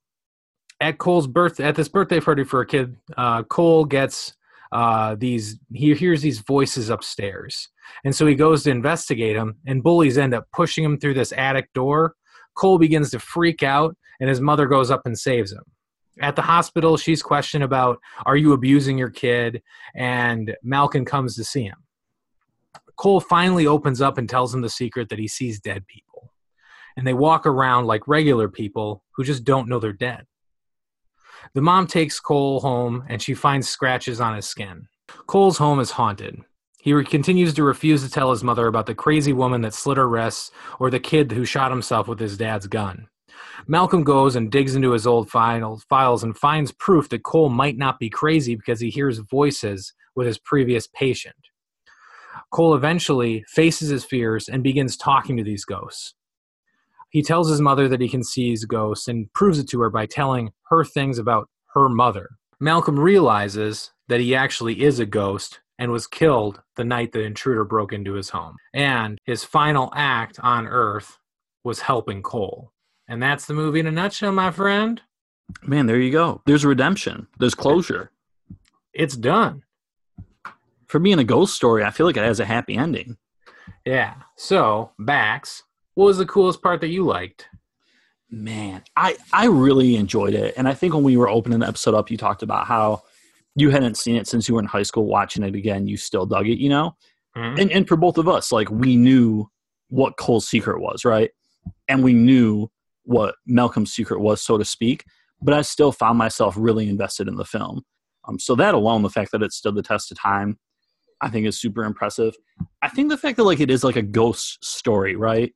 at 0.80 0.98
Cole's 0.98 1.26
birth, 1.26 1.60
at 1.60 1.74
this 1.74 1.88
birthday 1.88 2.20
party 2.20 2.44
for 2.44 2.60
a 2.60 2.66
kid, 2.66 2.96
uh, 3.16 3.42
Cole 3.44 3.84
gets 3.84 4.34
uh, 4.72 5.14
these. 5.16 5.58
He 5.72 5.94
hears 5.94 6.22
these 6.22 6.40
voices 6.40 6.90
upstairs, 6.90 7.68
and 8.04 8.14
so 8.14 8.26
he 8.26 8.34
goes 8.34 8.64
to 8.64 8.70
investigate 8.70 9.36
them. 9.36 9.56
And 9.66 9.82
bullies 9.82 10.18
end 10.18 10.34
up 10.34 10.46
pushing 10.52 10.84
him 10.84 10.98
through 10.98 11.14
this 11.14 11.32
attic 11.32 11.72
door, 11.74 12.14
Cole 12.54 12.78
begins 12.78 13.10
to 13.10 13.18
freak 13.18 13.62
out, 13.62 13.96
and 14.20 14.28
his 14.28 14.40
mother 14.40 14.66
goes 14.66 14.90
up 14.90 15.02
and 15.04 15.18
saves 15.18 15.52
him. 15.52 15.64
At 16.20 16.36
the 16.36 16.42
hospital, 16.42 16.96
she's 16.96 17.22
questioned 17.22 17.64
about, 17.64 17.98
Are 18.26 18.36
you 18.36 18.52
abusing 18.52 18.98
your 18.98 19.10
kid? 19.10 19.62
And 19.94 20.54
Malcolm 20.62 21.04
comes 21.04 21.36
to 21.36 21.44
see 21.44 21.64
him. 21.64 21.78
Cole 22.96 23.20
finally 23.20 23.66
opens 23.66 24.00
up 24.00 24.18
and 24.18 24.28
tells 24.28 24.54
him 24.54 24.60
the 24.60 24.68
secret 24.68 25.08
that 25.08 25.18
he 25.18 25.26
sees 25.26 25.60
dead 25.60 25.86
people. 25.86 26.32
And 26.96 27.06
they 27.06 27.14
walk 27.14 27.46
around 27.46 27.86
like 27.86 28.06
regular 28.06 28.48
people 28.48 29.02
who 29.16 29.24
just 29.24 29.44
don't 29.44 29.68
know 29.68 29.78
they're 29.78 29.94
dead. 29.94 30.26
The 31.54 31.60
mom 31.60 31.86
takes 31.86 32.20
Cole 32.20 32.60
home 32.60 33.04
and 33.08 33.20
she 33.20 33.34
finds 33.34 33.68
scratches 33.68 34.20
on 34.20 34.36
his 34.36 34.46
skin. 34.46 34.86
Cole's 35.26 35.58
home 35.58 35.80
is 35.80 35.90
haunted. 35.90 36.40
He 36.80 36.92
re- 36.92 37.04
continues 37.04 37.54
to 37.54 37.62
refuse 37.62 38.02
to 38.02 38.10
tell 38.10 38.30
his 38.30 38.42
mother 38.42 38.66
about 38.66 38.86
the 38.86 38.94
crazy 38.94 39.32
woman 39.32 39.60
that 39.62 39.74
slit 39.74 39.98
her 39.98 40.08
wrists 40.08 40.50
or 40.80 40.90
the 40.90 40.98
kid 40.98 41.30
who 41.32 41.44
shot 41.44 41.70
himself 41.70 42.08
with 42.08 42.18
his 42.18 42.36
dad's 42.36 42.66
gun. 42.66 43.08
Malcolm 43.66 44.02
goes 44.02 44.34
and 44.34 44.50
digs 44.50 44.74
into 44.74 44.92
his 44.92 45.06
old 45.06 45.30
files 45.30 46.24
and 46.24 46.36
finds 46.36 46.72
proof 46.72 47.08
that 47.08 47.22
Cole 47.22 47.48
might 47.48 47.76
not 47.76 47.98
be 47.98 48.10
crazy 48.10 48.56
because 48.56 48.80
he 48.80 48.90
hears 48.90 49.18
voices 49.18 49.94
with 50.16 50.26
his 50.26 50.38
previous 50.38 50.86
patient. 50.88 51.36
Cole 52.50 52.74
eventually 52.74 53.44
faces 53.48 53.88
his 53.88 54.04
fears 54.04 54.48
and 54.48 54.62
begins 54.62 54.96
talking 54.96 55.36
to 55.36 55.44
these 55.44 55.64
ghosts. 55.64 56.14
He 57.12 57.22
tells 57.22 57.50
his 57.50 57.60
mother 57.60 57.88
that 57.88 58.00
he 58.00 58.08
can 58.08 58.24
see 58.24 58.50
his 58.50 58.64
ghosts 58.64 59.06
and 59.06 59.30
proves 59.34 59.58
it 59.58 59.68
to 59.68 59.80
her 59.82 59.90
by 59.90 60.06
telling 60.06 60.50
her 60.70 60.82
things 60.82 61.18
about 61.18 61.48
her 61.74 61.88
mother. 61.90 62.30
Malcolm 62.58 62.98
realizes 62.98 63.92
that 64.08 64.20
he 64.20 64.34
actually 64.34 64.82
is 64.82 64.98
a 64.98 65.04
ghost 65.06 65.60
and 65.78 65.92
was 65.92 66.06
killed 66.06 66.62
the 66.76 66.84
night 66.84 67.12
the 67.12 67.20
intruder 67.20 67.64
broke 67.64 67.92
into 67.92 68.14
his 68.14 68.30
home. 68.30 68.56
And 68.72 69.18
his 69.26 69.44
final 69.44 69.92
act 69.94 70.40
on 70.42 70.66
Earth 70.66 71.18
was 71.64 71.80
helping 71.80 72.22
Cole. 72.22 72.72
And 73.08 73.22
that's 73.22 73.44
the 73.44 73.54
movie 73.54 73.80
in 73.80 73.86
a 73.86 73.92
nutshell, 73.92 74.32
my 74.32 74.50
friend. 74.50 75.02
Man, 75.62 75.86
there 75.86 76.00
you 76.00 76.10
go. 76.10 76.40
There's 76.46 76.64
redemption. 76.64 77.26
There's 77.38 77.54
closure. 77.54 78.10
It's 78.94 79.16
done. 79.16 79.64
For 80.86 80.98
being 80.98 81.18
a 81.18 81.24
ghost 81.24 81.54
story, 81.54 81.84
I 81.84 81.90
feel 81.90 82.06
like 82.06 82.16
it 82.16 82.24
has 82.24 82.40
a 82.40 82.46
happy 82.46 82.74
ending. 82.74 83.18
Yeah. 83.84 84.14
So, 84.36 84.92
Bax, 84.98 85.64
what 85.94 86.06
was 86.06 86.18
the 86.18 86.26
coolest 86.26 86.62
part 86.62 86.80
that 86.80 86.88
you 86.88 87.04
liked? 87.04 87.48
Man, 88.30 88.82
I 88.96 89.16
I 89.32 89.46
really 89.46 89.96
enjoyed 89.96 90.34
it, 90.34 90.54
and 90.56 90.66
I 90.66 90.74
think 90.74 90.94
when 90.94 91.02
we 91.02 91.16
were 91.16 91.28
opening 91.28 91.58
the 91.60 91.68
episode 91.68 91.94
up, 91.94 92.10
you 92.10 92.16
talked 92.16 92.42
about 92.42 92.66
how 92.66 93.02
you 93.54 93.70
hadn't 93.70 93.98
seen 93.98 94.16
it 94.16 94.26
since 94.26 94.48
you 94.48 94.54
were 94.54 94.60
in 94.60 94.66
high 94.66 94.84
school. 94.84 95.04
Watching 95.04 95.42
it 95.42 95.54
again, 95.54 95.86
you 95.86 95.96
still 95.98 96.24
dug 96.24 96.48
it, 96.48 96.58
you 96.58 96.70
know. 96.70 96.96
Mhm. 97.36 97.60
And 97.60 97.70
and 97.72 97.88
for 97.88 97.96
both 97.96 98.16
of 98.16 98.28
us, 98.28 98.50
like 98.50 98.70
we 98.70 98.96
knew 98.96 99.50
what 99.88 100.16
Cole's 100.16 100.48
secret 100.48 100.80
was, 100.80 101.04
right? 101.04 101.30
And 101.88 102.02
we 102.02 102.14
knew 102.14 102.68
what 103.04 103.34
Malcolm's 103.46 103.92
secret 103.92 104.20
was, 104.20 104.40
so 104.40 104.56
to 104.56 104.64
speak. 104.64 105.04
But 105.42 105.54
I 105.54 105.62
still 105.62 105.92
found 105.92 106.16
myself 106.16 106.54
really 106.56 106.88
invested 106.88 107.28
in 107.28 107.36
the 107.36 107.44
film. 107.44 107.82
Um, 108.26 108.38
so 108.38 108.54
that 108.54 108.74
alone, 108.74 109.02
the 109.02 109.10
fact 109.10 109.32
that 109.32 109.42
it 109.42 109.52
stood 109.52 109.74
the 109.74 109.82
test 109.82 110.10
of 110.10 110.18
time, 110.18 110.58
I 111.20 111.28
think 111.28 111.46
is 111.46 111.60
super 111.60 111.84
impressive. 111.84 112.34
I 112.80 112.88
think 112.88 113.10
the 113.10 113.18
fact 113.18 113.36
that 113.36 113.44
like 113.44 113.60
it 113.60 113.70
is 113.70 113.84
like 113.84 113.96
a 113.96 114.02
ghost 114.02 114.64
story, 114.64 115.16
right? 115.16 115.52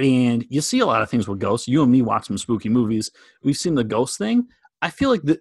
And 0.00 0.46
you 0.48 0.62
see 0.62 0.78
a 0.80 0.86
lot 0.86 1.02
of 1.02 1.10
things 1.10 1.28
with 1.28 1.38
ghosts. 1.38 1.68
You 1.68 1.82
and 1.82 1.92
me 1.92 2.00
watch 2.00 2.26
some 2.26 2.38
spooky 2.38 2.70
movies. 2.70 3.10
We've 3.42 3.56
seen 3.56 3.74
the 3.74 3.84
ghost 3.84 4.16
thing. 4.16 4.48
I 4.80 4.88
feel 4.88 5.10
like 5.10 5.22
that 5.24 5.40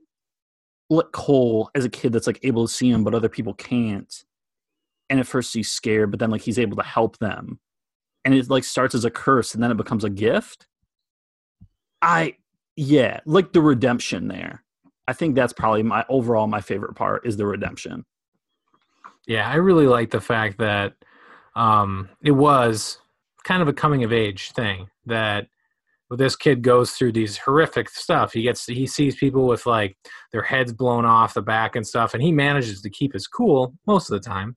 let 0.89 1.13
Cole 1.13 1.71
as 1.75 1.85
a 1.85 1.89
kid 1.89 2.11
that's 2.11 2.27
like 2.27 2.39
able 2.43 2.67
to 2.67 2.73
see 2.73 2.89
him, 2.89 3.05
but 3.05 3.15
other 3.15 3.29
people 3.29 3.53
can't. 3.53 4.13
And 5.09 5.19
at 5.19 5.27
first 5.27 5.53
he's 5.53 5.71
scared, 5.71 6.11
but 6.11 6.19
then 6.19 6.29
like 6.29 6.41
he's 6.41 6.59
able 6.59 6.75
to 6.75 6.83
help 6.83 7.17
them. 7.19 7.59
And 8.25 8.33
it 8.33 8.49
like 8.49 8.65
starts 8.65 8.95
as 8.95 9.05
a 9.05 9.11
curse 9.11 9.53
and 9.53 9.63
then 9.63 9.71
it 9.71 9.77
becomes 9.77 10.03
a 10.03 10.09
gift. 10.09 10.67
I 12.01 12.35
yeah, 12.75 13.19
like 13.25 13.53
the 13.53 13.61
redemption 13.61 14.27
there. 14.27 14.63
I 15.07 15.13
think 15.13 15.35
that's 15.35 15.53
probably 15.53 15.83
my 15.83 16.05
overall 16.09 16.47
my 16.47 16.61
favorite 16.61 16.95
part 16.95 17.25
is 17.25 17.37
the 17.37 17.45
redemption. 17.45 18.05
Yeah, 19.25 19.49
I 19.49 19.55
really 19.55 19.87
like 19.87 20.11
the 20.11 20.21
fact 20.21 20.57
that 20.57 20.95
um, 21.55 22.09
it 22.23 22.31
was 22.31 22.99
kind 23.49 23.63
of 23.63 23.67
a 23.67 23.73
coming 23.73 24.03
of 24.03 24.13
age 24.13 24.51
thing 24.51 24.87
that 25.07 25.47
this 26.11 26.35
kid 26.35 26.61
goes 26.61 26.91
through 26.91 27.11
these 27.11 27.35
horrific 27.35 27.89
stuff. 27.89 28.31
He 28.31 28.43
gets 28.43 28.67
he 28.67 28.85
sees 28.85 29.15
people 29.15 29.47
with 29.47 29.65
like 29.65 29.97
their 30.31 30.43
heads 30.43 30.71
blown 30.71 31.03
off 31.03 31.33
the 31.33 31.41
back 31.41 31.75
and 31.75 31.85
stuff, 31.85 32.13
and 32.13 32.21
he 32.21 32.31
manages 32.31 32.79
to 32.83 32.91
keep 32.91 33.13
his 33.13 33.25
cool 33.25 33.73
most 33.87 34.11
of 34.11 34.21
the 34.21 34.29
time. 34.29 34.55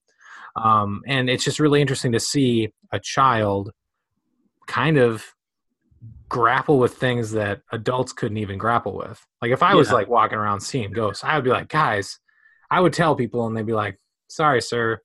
Um, 0.56 1.00
and 1.06 1.30
it's 1.30 1.42
just 1.42 1.58
really 1.58 1.80
interesting 1.80 2.12
to 2.12 2.20
see 2.20 2.68
a 2.92 3.00
child 3.00 3.72
kind 4.66 4.98
of 4.98 5.24
grapple 6.28 6.78
with 6.78 6.94
things 6.94 7.30
that 7.30 7.62
adults 7.72 8.12
couldn't 8.12 8.36
even 8.36 8.58
grapple 8.58 8.94
with. 8.94 9.24
Like 9.40 9.52
if 9.52 9.62
I 9.62 9.74
was 9.74 9.88
Yeah. 9.88 9.94
like 9.94 10.08
walking 10.08 10.36
around 10.36 10.60
seeing 10.60 10.92
ghosts, 10.92 11.24
I 11.24 11.34
would 11.34 11.44
be 11.44 11.50
like, 11.50 11.68
guys, 11.68 12.18
I 12.70 12.80
would 12.80 12.92
tell 12.92 13.16
people, 13.16 13.46
and 13.46 13.56
they'd 13.56 13.64
be 13.64 13.72
like, 13.72 13.98
sorry, 14.28 14.60
sir, 14.60 15.00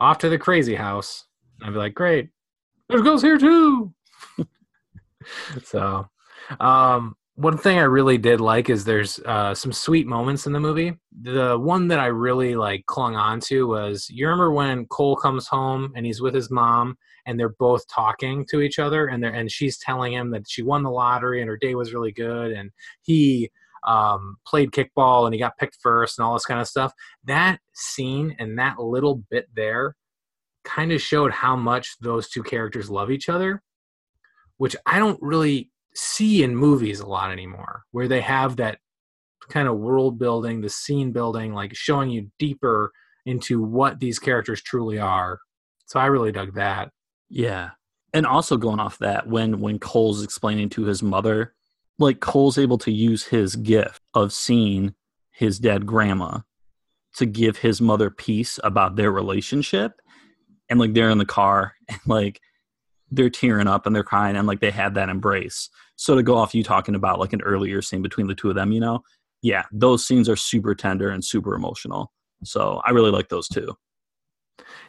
off 0.00 0.18
to 0.18 0.28
the 0.28 0.38
crazy 0.38 0.74
house. 0.74 1.26
And 1.60 1.68
I'd 1.68 1.72
be 1.72 1.78
like, 1.78 1.94
great, 1.94 2.30
there's 2.88 3.02
ghosts 3.02 3.22
here 3.22 3.38
too. 3.38 3.92
so, 5.64 6.08
um, 6.60 7.16
one 7.36 7.58
thing 7.58 7.78
I 7.78 7.82
really 7.82 8.16
did 8.16 8.40
like 8.40 8.70
is 8.70 8.84
there's 8.84 9.18
uh, 9.20 9.54
some 9.54 9.72
sweet 9.72 10.06
moments 10.06 10.46
in 10.46 10.52
the 10.54 10.60
movie. 10.60 10.94
The 11.22 11.58
one 11.58 11.88
that 11.88 11.98
I 11.98 12.06
really 12.06 12.54
like 12.54 12.86
clung 12.86 13.14
on 13.14 13.40
to 13.40 13.66
was 13.66 14.08
you 14.08 14.26
remember 14.26 14.52
when 14.52 14.86
Cole 14.86 15.16
comes 15.16 15.46
home 15.46 15.92
and 15.94 16.06
he's 16.06 16.22
with 16.22 16.34
his 16.34 16.50
mom 16.50 16.96
and 17.26 17.38
they're 17.38 17.54
both 17.58 17.86
talking 17.88 18.46
to 18.50 18.62
each 18.62 18.78
other 18.78 19.08
and 19.08 19.22
they're 19.22 19.34
and 19.34 19.50
she's 19.50 19.78
telling 19.78 20.14
him 20.14 20.30
that 20.30 20.48
she 20.48 20.62
won 20.62 20.82
the 20.82 20.90
lottery 20.90 21.42
and 21.42 21.48
her 21.48 21.58
day 21.58 21.74
was 21.74 21.92
really 21.92 22.12
good 22.12 22.52
and 22.52 22.70
he 23.02 23.50
um, 23.86 24.36
played 24.46 24.70
kickball 24.70 25.26
and 25.26 25.34
he 25.34 25.38
got 25.38 25.58
picked 25.58 25.76
first 25.82 26.18
and 26.18 26.26
all 26.26 26.32
this 26.32 26.46
kind 26.46 26.60
of 26.60 26.66
stuff. 26.66 26.92
That 27.24 27.58
scene 27.74 28.34
and 28.38 28.58
that 28.58 28.78
little 28.78 29.22
bit 29.30 29.46
there 29.54 29.94
kind 30.66 30.92
of 30.92 31.00
showed 31.00 31.32
how 31.32 31.56
much 31.56 31.96
those 32.00 32.28
two 32.28 32.42
characters 32.42 32.90
love 32.90 33.10
each 33.10 33.30
other, 33.30 33.62
which 34.58 34.76
I 34.84 34.98
don't 34.98 35.18
really 35.22 35.70
see 35.94 36.42
in 36.42 36.54
movies 36.54 37.00
a 37.00 37.06
lot 37.06 37.32
anymore, 37.32 37.84
where 37.92 38.08
they 38.08 38.20
have 38.20 38.56
that 38.56 38.78
kind 39.48 39.68
of 39.68 39.78
world 39.78 40.18
building, 40.18 40.60
the 40.60 40.68
scene 40.68 41.12
building, 41.12 41.54
like 41.54 41.74
showing 41.74 42.10
you 42.10 42.30
deeper 42.38 42.92
into 43.24 43.62
what 43.62 44.00
these 44.00 44.18
characters 44.18 44.60
truly 44.62 44.98
are. 44.98 45.38
So 45.86 46.00
I 46.00 46.06
really 46.06 46.32
dug 46.32 46.54
that. 46.56 46.90
Yeah. 47.30 47.70
And 48.12 48.26
also 48.26 48.56
going 48.56 48.80
off 48.80 48.98
that, 48.98 49.26
when 49.26 49.60
when 49.60 49.78
Cole's 49.78 50.22
explaining 50.22 50.68
to 50.70 50.84
his 50.84 51.02
mother, 51.02 51.54
like 51.98 52.20
Cole's 52.20 52.58
able 52.58 52.78
to 52.78 52.92
use 52.92 53.24
his 53.24 53.56
gift 53.56 54.02
of 54.14 54.32
seeing 54.32 54.94
his 55.30 55.58
dead 55.58 55.86
grandma 55.86 56.40
to 57.16 57.26
give 57.26 57.58
his 57.58 57.80
mother 57.80 58.10
peace 58.10 58.58
about 58.62 58.96
their 58.96 59.10
relationship. 59.10 60.00
And 60.68 60.80
like 60.80 60.94
they're 60.94 61.10
in 61.10 61.18
the 61.18 61.24
car 61.24 61.74
and 61.88 62.00
like 62.06 62.40
they're 63.10 63.30
tearing 63.30 63.68
up 63.68 63.86
and 63.86 63.94
they're 63.94 64.02
crying 64.02 64.36
and 64.36 64.46
like 64.46 64.60
they 64.60 64.70
had 64.70 64.94
that 64.94 65.08
embrace. 65.08 65.70
So 65.96 66.14
to 66.14 66.22
go 66.22 66.36
off 66.36 66.54
you 66.54 66.62
talking 66.62 66.94
about 66.94 67.20
like 67.20 67.32
an 67.32 67.42
earlier 67.42 67.80
scene 67.80 68.02
between 68.02 68.26
the 68.26 68.34
two 68.34 68.50
of 68.50 68.54
them, 68.56 68.72
you 68.72 68.80
know, 68.80 69.02
yeah, 69.42 69.64
those 69.72 70.04
scenes 70.04 70.28
are 70.28 70.36
super 70.36 70.74
tender 70.74 71.10
and 71.10 71.24
super 71.24 71.54
emotional. 71.54 72.12
So 72.44 72.82
I 72.84 72.90
really 72.90 73.10
like 73.10 73.28
those 73.28 73.48
too. 73.48 73.76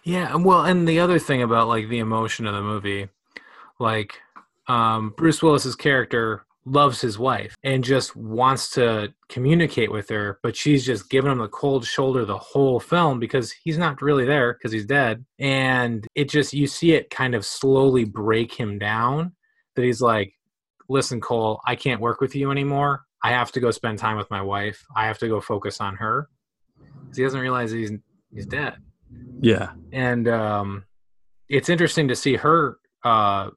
Yeah, 0.04 0.36
well, 0.36 0.66
and 0.66 0.88
the 0.88 1.00
other 1.00 1.20
thing 1.20 1.42
about 1.42 1.68
like 1.68 1.90
the 1.90 2.00
emotion 2.00 2.48
of 2.48 2.56
the 2.56 2.62
movie, 2.62 3.10
like 3.80 4.20
um, 4.68 5.14
Bruce 5.16 5.42
Willis's 5.42 5.76
character 5.76 6.46
loves 6.72 7.00
his 7.02 7.18
wife 7.18 7.56
and 7.64 7.84
just 7.84 8.16
wants 8.16 8.70
to 8.72 9.14
communicate 9.30 9.92
with 9.92 10.10
her, 10.10 10.40
but 10.44 10.56
she's 10.56 10.86
just 10.86 11.10
giving 11.10 11.32
him 11.32 11.38
the 11.40 11.48
cold 11.48 11.86
shoulder 11.86 12.26
the 12.26 12.38
whole 12.38 12.80
film 12.80 13.20
because 13.20 13.52
he's 13.52 13.78
not 13.78 14.02
really 14.02 14.26
there 14.26 14.54
because 14.54 14.72
he's 14.72 14.86
dead, 14.86 15.26
and 15.40 16.06
it 16.16 16.30
just 16.30 16.54
you 16.54 16.68
see 16.68 16.92
it 16.94 17.10
kind 17.10 17.36
of 17.36 17.46
slowly 17.46 18.04
break 18.06 18.54
him 18.54 18.78
down. 18.78 19.34
That 19.76 19.86
he's 19.86 20.02
like, 20.02 20.34
"Listen, 20.90 21.22
Cole, 21.22 21.62
I 21.66 21.76
can't 21.76 22.02
work 22.02 22.20
with 22.22 22.36
you 22.36 22.52
anymore. 22.52 23.04
I 23.24 23.32
have 23.32 23.52
to 23.54 23.60
go 23.60 23.72
spend 23.72 23.98
time 24.00 24.18
with 24.18 24.30
my 24.30 24.42
wife. 24.42 24.84
I 24.96 25.08
have 25.08 25.18
to 25.20 25.28
go 25.28 25.40
focus 25.42 25.80
on 25.82 25.96
her." 25.96 26.30
he 27.16 27.24
doesn't 27.24 27.40
realize 27.40 27.72
he's 27.72 27.92
he's 28.34 28.46
dead 28.46 28.76
Yeah. 29.42 29.72
and 29.94 30.28
um, 30.28 30.84
it's 31.50 31.70
interesting 31.70 32.10
to 32.10 32.16
see 32.16 32.36
her 32.36 32.78
uh, 33.04 33.50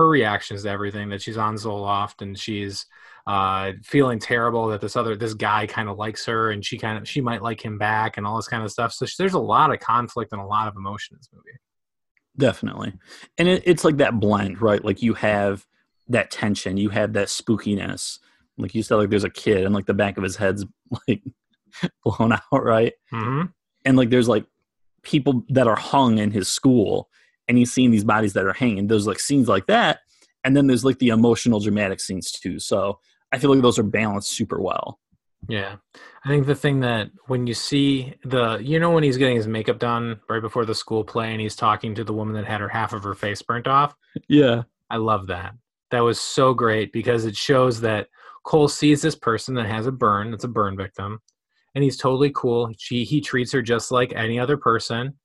her 0.00 0.08
reactions 0.08 0.62
to 0.62 0.70
everything 0.70 1.10
that 1.10 1.20
she's 1.20 1.36
on 1.36 1.56
Zoloft 1.56 2.22
and 2.22 2.38
she's 2.38 2.86
uh, 3.26 3.72
feeling 3.84 4.18
terrible 4.18 4.68
that 4.68 4.80
this 4.80 4.96
other 4.96 5.14
this 5.14 5.34
guy 5.34 5.66
kind 5.66 5.90
of 5.90 5.98
likes 5.98 6.24
her 6.24 6.50
and 6.50 6.64
she 6.64 6.78
kind 6.78 6.96
of 6.96 7.06
she 7.06 7.20
might 7.20 7.42
like 7.42 7.62
him 7.62 7.76
back 7.76 8.16
and 8.16 8.26
all 8.26 8.36
this 8.36 8.48
kind 8.48 8.64
of 8.64 8.72
stuff. 8.72 8.94
So 8.94 9.04
there's 9.18 9.34
a 9.34 9.38
lot 9.38 9.70
of 9.70 9.78
conflict 9.78 10.32
and 10.32 10.40
a 10.40 10.44
lot 10.44 10.68
of 10.68 10.76
emotion 10.76 11.14
in 11.14 11.18
this 11.18 11.28
movie. 11.34 11.58
Definitely. 12.38 12.94
And 13.36 13.46
it, 13.46 13.62
it's 13.66 13.84
like 13.84 13.98
that 13.98 14.18
blend, 14.18 14.62
right? 14.62 14.82
Like 14.82 15.02
you 15.02 15.12
have 15.14 15.66
that 16.08 16.30
tension, 16.30 16.78
you 16.78 16.88
have 16.88 17.12
that 17.12 17.28
spookiness. 17.28 18.20
Like 18.56 18.74
you 18.74 18.82
said, 18.82 18.94
like 18.94 19.10
there's 19.10 19.24
a 19.24 19.30
kid 19.30 19.66
and 19.66 19.74
like 19.74 19.84
the 19.84 19.92
back 19.92 20.16
of 20.16 20.24
his 20.24 20.36
head's 20.36 20.64
like 21.08 21.22
blown 22.02 22.32
out, 22.32 22.64
right? 22.64 22.94
Mm-hmm. 23.12 23.48
And 23.84 23.96
like 23.98 24.08
there's 24.08 24.28
like 24.28 24.46
people 25.02 25.44
that 25.50 25.66
are 25.66 25.76
hung 25.76 26.16
in 26.16 26.30
his 26.30 26.48
school 26.48 27.10
and 27.50 27.58
he's 27.58 27.72
seeing 27.72 27.90
these 27.90 28.04
bodies 28.04 28.32
that 28.34 28.46
are 28.46 28.52
hanging. 28.52 28.86
There's 28.86 29.06
like 29.08 29.18
scenes 29.18 29.48
like 29.48 29.66
that. 29.66 29.98
and 30.44 30.56
then 30.56 30.66
there's 30.68 30.84
like 30.84 30.98
the 31.00 31.08
emotional 31.08 31.58
dramatic 31.60 31.98
scenes 32.00 32.30
too. 32.30 32.58
So 32.60 33.00
I 33.32 33.38
feel 33.38 33.50
like 33.52 33.60
those 33.62 33.78
are 33.78 33.82
balanced 33.82 34.30
super 34.30 34.60
well. 34.60 34.98
Yeah. 35.48 35.76
I 36.24 36.28
think 36.28 36.46
the 36.46 36.54
thing 36.54 36.80
that 36.80 37.10
when 37.26 37.46
you 37.46 37.54
see 37.54 38.14
the, 38.24 38.58
you 38.58 38.78
know, 38.78 38.90
when 38.92 39.02
he's 39.02 39.16
getting 39.16 39.36
his 39.36 39.46
makeup 39.48 39.78
done 39.78 40.20
right 40.28 40.40
before 40.40 40.64
the 40.64 40.74
school 40.74 41.02
play 41.02 41.32
and 41.32 41.40
he's 41.40 41.56
talking 41.56 41.94
to 41.96 42.04
the 42.04 42.12
woman 42.14 42.34
that 42.36 42.44
had 42.46 42.60
her 42.60 42.68
half 42.68 42.92
of 42.92 43.02
her 43.02 43.14
face 43.14 43.42
burnt 43.42 43.66
off, 43.66 43.94
Yeah. 44.28 44.62
I 44.88 44.96
love 44.96 45.26
that. 45.28 45.54
That 45.90 46.00
was 46.00 46.20
so 46.20 46.54
great 46.54 46.92
because 46.92 47.24
it 47.24 47.36
shows 47.36 47.80
that 47.80 48.08
Cole 48.44 48.68
sees 48.68 49.02
this 49.02 49.16
person 49.16 49.54
that 49.56 49.66
has 49.66 49.86
a 49.86 49.92
burn, 49.92 50.30
that's 50.30 50.44
a 50.44 50.48
burn 50.48 50.76
victim, 50.76 51.20
and 51.74 51.84
he's 51.84 51.96
totally 51.96 52.32
cool. 52.34 52.72
She, 52.78 53.04
he 53.04 53.20
treats 53.20 53.52
her 53.52 53.62
just 53.62 53.90
like 53.90 54.12
any 54.14 54.38
other 54.38 54.56
person. 54.56 55.18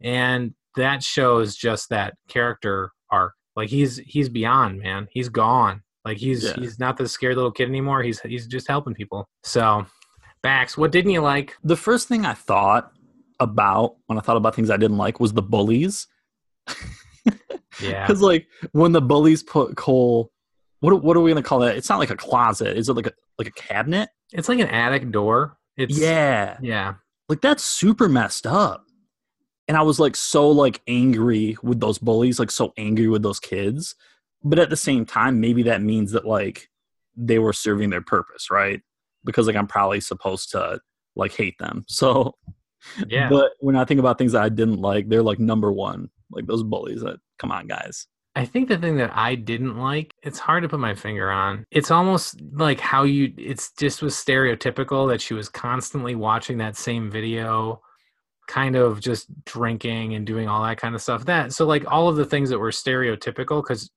And 0.00 0.54
that 0.76 1.02
shows 1.02 1.56
just 1.56 1.88
that 1.90 2.14
character 2.28 2.92
arc. 3.10 3.34
Like 3.56 3.68
he's 3.68 3.98
he's 3.98 4.28
beyond, 4.28 4.80
man. 4.80 5.08
He's 5.10 5.28
gone. 5.28 5.82
Like 6.04 6.16
he's 6.18 6.44
Yeah. 6.44 6.54
he's 6.56 6.78
not 6.78 6.96
the 6.96 7.08
scared 7.08 7.36
little 7.36 7.50
kid 7.52 7.68
anymore. 7.68 8.02
He's 8.02 8.20
he's 8.20 8.46
just 8.46 8.68
helping 8.68 8.94
people. 8.94 9.28
So, 9.44 9.86
Bax, 10.42 10.78
what 10.78 10.92
didn't 10.92 11.10
you 11.10 11.20
like? 11.20 11.56
The 11.64 11.76
first 11.76 12.08
thing 12.08 12.24
I 12.24 12.34
thought 12.34 12.92
about 13.38 13.96
when 14.06 14.18
I 14.18 14.20
thought 14.22 14.36
about 14.36 14.54
things 14.54 14.70
I 14.70 14.76
didn't 14.76 14.98
like 14.98 15.20
was 15.20 15.32
the 15.32 15.42
bullies. 15.42 16.06
Yeah, 17.80 18.06
Because 18.06 18.20
like 18.20 18.46
when 18.72 18.92
the 18.92 19.00
bullies 19.00 19.42
put 19.42 19.76
Cole, 19.76 20.30
what 20.80 21.02
what 21.02 21.16
are 21.16 21.20
we 21.20 21.30
gonna 21.30 21.42
call 21.42 21.60
that? 21.60 21.76
It's 21.76 21.88
not 21.88 21.98
like 21.98 22.10
a 22.10 22.16
closet. 22.16 22.76
Is 22.76 22.88
it 22.88 22.94
like 22.94 23.06
a 23.06 23.12
like 23.38 23.46
a 23.48 23.52
cabinet? 23.52 24.10
it's 24.32 24.48
like 24.48 24.58
an 24.58 24.66
attic 24.68 25.10
door. 25.10 25.56
It's 25.76 25.98
yeah, 25.98 26.58
yeah, 26.60 26.94
like 27.28 27.40
that's 27.40 27.62
super 27.64 28.08
messed 28.08 28.46
up. 28.46 28.84
And 29.70 29.76
I 29.76 29.82
was 29.82 30.00
like 30.00 30.16
so 30.16 30.50
like 30.50 30.82
angry 30.88 31.56
with 31.62 31.78
those 31.78 31.98
bullies, 31.98 32.40
like 32.40 32.50
so 32.50 32.72
angry 32.76 33.06
with 33.06 33.22
those 33.22 33.38
kids. 33.38 33.94
But 34.42 34.58
at 34.58 34.68
the 34.68 34.76
same 34.76 35.06
time, 35.06 35.38
maybe 35.38 35.62
that 35.62 35.80
means 35.80 36.10
that 36.10 36.26
like 36.26 36.68
they 37.16 37.38
were 37.38 37.52
serving 37.52 37.90
their 37.90 38.02
purpose, 38.02 38.50
right? 38.50 38.80
Because 39.24 39.46
like 39.46 39.54
I'm 39.54 39.68
probably 39.68 40.00
supposed 40.00 40.50
to 40.50 40.80
like 41.14 41.36
hate 41.36 41.56
them. 41.60 41.84
So 41.88 42.34
yeah. 43.06 43.28
But 43.28 43.52
when 43.60 43.76
I 43.76 43.84
think 43.84 44.00
about 44.00 44.18
things 44.18 44.32
that 44.32 44.42
I 44.42 44.48
didn't 44.48 44.80
like, 44.80 45.08
they're 45.08 45.22
like 45.22 45.38
number 45.38 45.70
one. 45.70 46.10
Like 46.32 46.48
those 46.48 46.64
bullies 46.64 47.02
that 47.02 47.20
come 47.38 47.52
on 47.52 47.68
guys. 47.68 48.08
I 48.34 48.46
think 48.46 48.66
the 48.66 48.76
thing 48.76 48.96
that 48.96 49.16
I 49.16 49.36
didn't 49.36 49.78
like, 49.78 50.14
it's 50.24 50.40
hard 50.40 50.64
to 50.64 50.68
put 50.68 50.80
my 50.80 50.96
finger 50.96 51.30
on. 51.30 51.64
It's 51.70 51.92
almost 51.92 52.40
like 52.54 52.80
how 52.80 53.04
you, 53.04 53.32
it's 53.38 53.70
just 53.78 54.02
was 54.02 54.16
stereotypical 54.16 55.08
that 55.10 55.20
she 55.20 55.34
was 55.34 55.48
constantly 55.48 56.16
watching 56.16 56.58
that 56.58 56.76
same 56.76 57.08
video, 57.08 57.82
kind 58.50 58.74
of 58.74 59.00
just 59.00 59.28
drinking 59.44 60.14
and 60.14 60.26
doing 60.26 60.48
all 60.48 60.64
that 60.64 60.76
kind 60.76 60.96
of 60.96 61.00
stuff. 61.00 61.24
That, 61.24 61.52
so 61.52 61.66
like 61.66 61.84
all 61.90 62.08
of 62.08 62.16
the 62.16 62.24
things 62.24 62.50
that 62.50 62.58
were 62.58 62.72
stereotypical, 62.72 63.62
because 63.62 63.90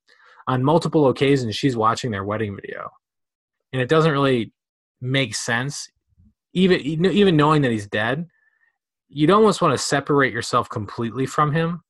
on 0.47 0.63
multiple 0.63 1.09
occasions 1.09 1.55
she's 1.55 1.75
watching 1.75 2.11
their 2.11 2.23
wedding 2.23 2.55
video. 2.55 2.89
And 3.71 3.81
it 3.81 3.89
doesn't 3.89 4.11
really 4.11 4.53
make 5.01 5.33
sense. 5.33 5.89
Even, 6.53 6.79
even 7.07 7.35
knowing 7.35 7.63
that 7.63 7.71
he's 7.71 7.87
dead, 7.87 8.27
you'd 9.09 9.31
almost 9.31 9.61
want 9.61 9.73
to 9.73 9.83
separate 9.83 10.31
yourself 10.31 10.69
completely 10.69 11.25
from 11.25 11.51
him 11.51 11.81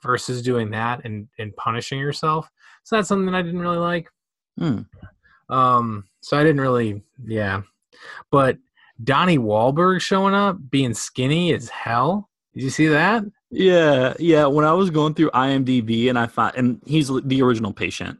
versus 0.00 0.40
doing 0.40 0.70
that 0.70 1.04
and, 1.04 1.26
and 1.40 1.56
punishing 1.56 1.98
yourself. 1.98 2.48
So 2.84 2.94
that's 2.94 3.08
something 3.08 3.26
that 3.26 3.34
I 3.34 3.42
didn't 3.42 3.60
really 3.60 3.78
like. 3.78 4.08
Hmm. 4.56 4.82
Um, 5.48 6.04
so 6.20 6.38
I 6.38 6.44
didn't 6.44 6.60
really, 6.60 7.02
yeah. 7.26 7.62
But 8.30 8.58
Donnie 9.04 9.38
Wahlberg 9.38 10.00
showing 10.00 10.34
up 10.34 10.58
being 10.70 10.94
skinny 10.94 11.52
as 11.52 11.68
hell. 11.68 12.30
Did 12.54 12.62
you 12.62 12.70
see 12.70 12.86
that? 12.88 13.24
Yeah, 13.50 14.14
yeah. 14.18 14.46
When 14.46 14.64
I 14.64 14.72
was 14.72 14.90
going 14.90 15.14
through 15.14 15.30
IMDb 15.30 16.08
and 16.08 16.18
I 16.18 16.26
found, 16.26 16.56
and 16.56 16.80
he's 16.86 17.08
the 17.08 17.42
original 17.42 17.72
patient. 17.72 18.18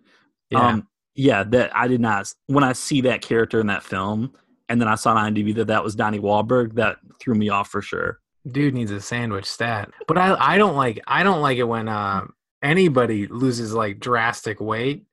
Yeah. 0.51 0.69
Um, 0.69 0.89
yeah, 1.15 1.45
that 1.45 1.75
I 1.77 1.89
did 1.89 2.01
not. 2.01 2.33
When 2.47 2.65
I 2.65 2.73
see 2.73 3.01
that 3.03 3.23
character 3.23 3.61
in 3.61 3.69
that 3.69 3.83
film, 3.83 4.33
and 4.69 4.81
then 4.81 4.89
I 4.89 4.95
saw 4.97 5.15
on 5.15 5.35
IMDb 5.35 5.55
that 5.57 5.69
that 5.69 5.85
was 5.85 5.95
Donnie 5.95 6.21
Wahlberg, 6.21 6.75
that 6.75 6.99
threw 7.21 7.35
me 7.35 7.49
off 7.49 7.69
for 7.69 7.83
sure. 7.83 8.21
Dude 8.47 8.75
needs 8.75 8.91
a 8.91 9.01
sandwich 9.01 9.47
stat. 9.47 9.91
But 10.07 10.19
I 10.19 10.37
I 10.39 10.59
don't 10.59 10.77
like 10.77 11.01
I 11.07 11.23
don't 11.23 11.41
like 11.41 11.59
it 11.59 11.65
when 11.65 11.89
uh 11.89 12.27
anybody 12.63 13.27
loses 13.27 13.73
like 13.73 14.01
drastic 14.01 14.61
weight. 14.61 15.05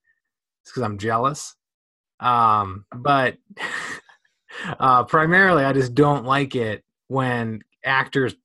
It's 0.64 0.72
because 0.72 0.84
I'm 0.84 0.98
jealous. 0.98 1.56
Um, 2.20 2.86
but 2.96 3.38
uh 4.80 5.04
primarily 5.04 5.64
I 5.64 5.74
just 5.74 5.94
don't 5.96 6.26
like 6.26 6.56
it 6.56 6.84
when 7.08 7.62
actors 7.84 8.36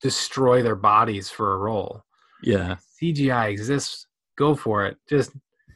destroy 0.00 0.62
their 0.62 0.76
bodies 0.76 1.30
for 1.30 1.54
a 1.54 1.58
role. 1.58 2.04
Yeah, 2.42 2.76
CGI 3.00 3.50
exists, 3.50 4.06
go 4.36 4.54
for 4.54 4.86
it. 4.86 4.96
Just 5.08 5.32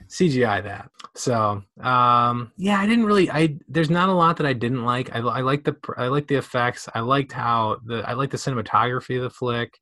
CGI 0.08 0.62
that. 0.64 0.90
So, 1.14 1.62
um, 1.80 2.52
yeah, 2.56 2.78
I 2.78 2.86
didn't 2.86 3.06
really. 3.06 3.30
I 3.30 3.56
there's 3.68 3.90
not 3.90 4.08
a 4.08 4.12
lot 4.12 4.36
that 4.36 4.46
I 4.46 4.52
didn't 4.52 4.84
like. 4.84 5.14
I, 5.14 5.18
I 5.18 5.40
like 5.40 5.64
the 5.64 5.76
I 5.96 6.08
like 6.08 6.26
the 6.26 6.36
effects. 6.36 6.88
I 6.94 7.00
liked 7.00 7.32
how 7.32 7.78
the 7.84 8.08
I 8.08 8.12
like 8.12 8.30
the 8.30 8.36
cinematography 8.36 9.16
of 9.16 9.22
the 9.22 9.30
flick. 9.30 9.78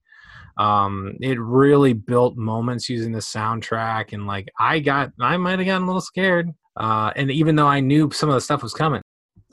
Um, 0.56 1.16
it 1.20 1.38
really 1.40 1.92
built 1.92 2.36
moments 2.36 2.88
using 2.88 3.12
the 3.12 3.18
soundtrack, 3.18 4.12
and 4.12 4.26
like 4.26 4.48
I 4.58 4.78
got, 4.78 5.12
I 5.20 5.36
might 5.36 5.58
have 5.58 5.66
gotten 5.66 5.82
a 5.82 5.86
little 5.86 6.00
scared. 6.00 6.50
Uh, 6.76 7.12
and 7.16 7.30
even 7.30 7.56
though 7.56 7.66
I 7.66 7.80
knew 7.80 8.10
some 8.12 8.28
of 8.28 8.34
the 8.34 8.40
stuff 8.40 8.62
was 8.62 8.74
coming, 8.74 9.02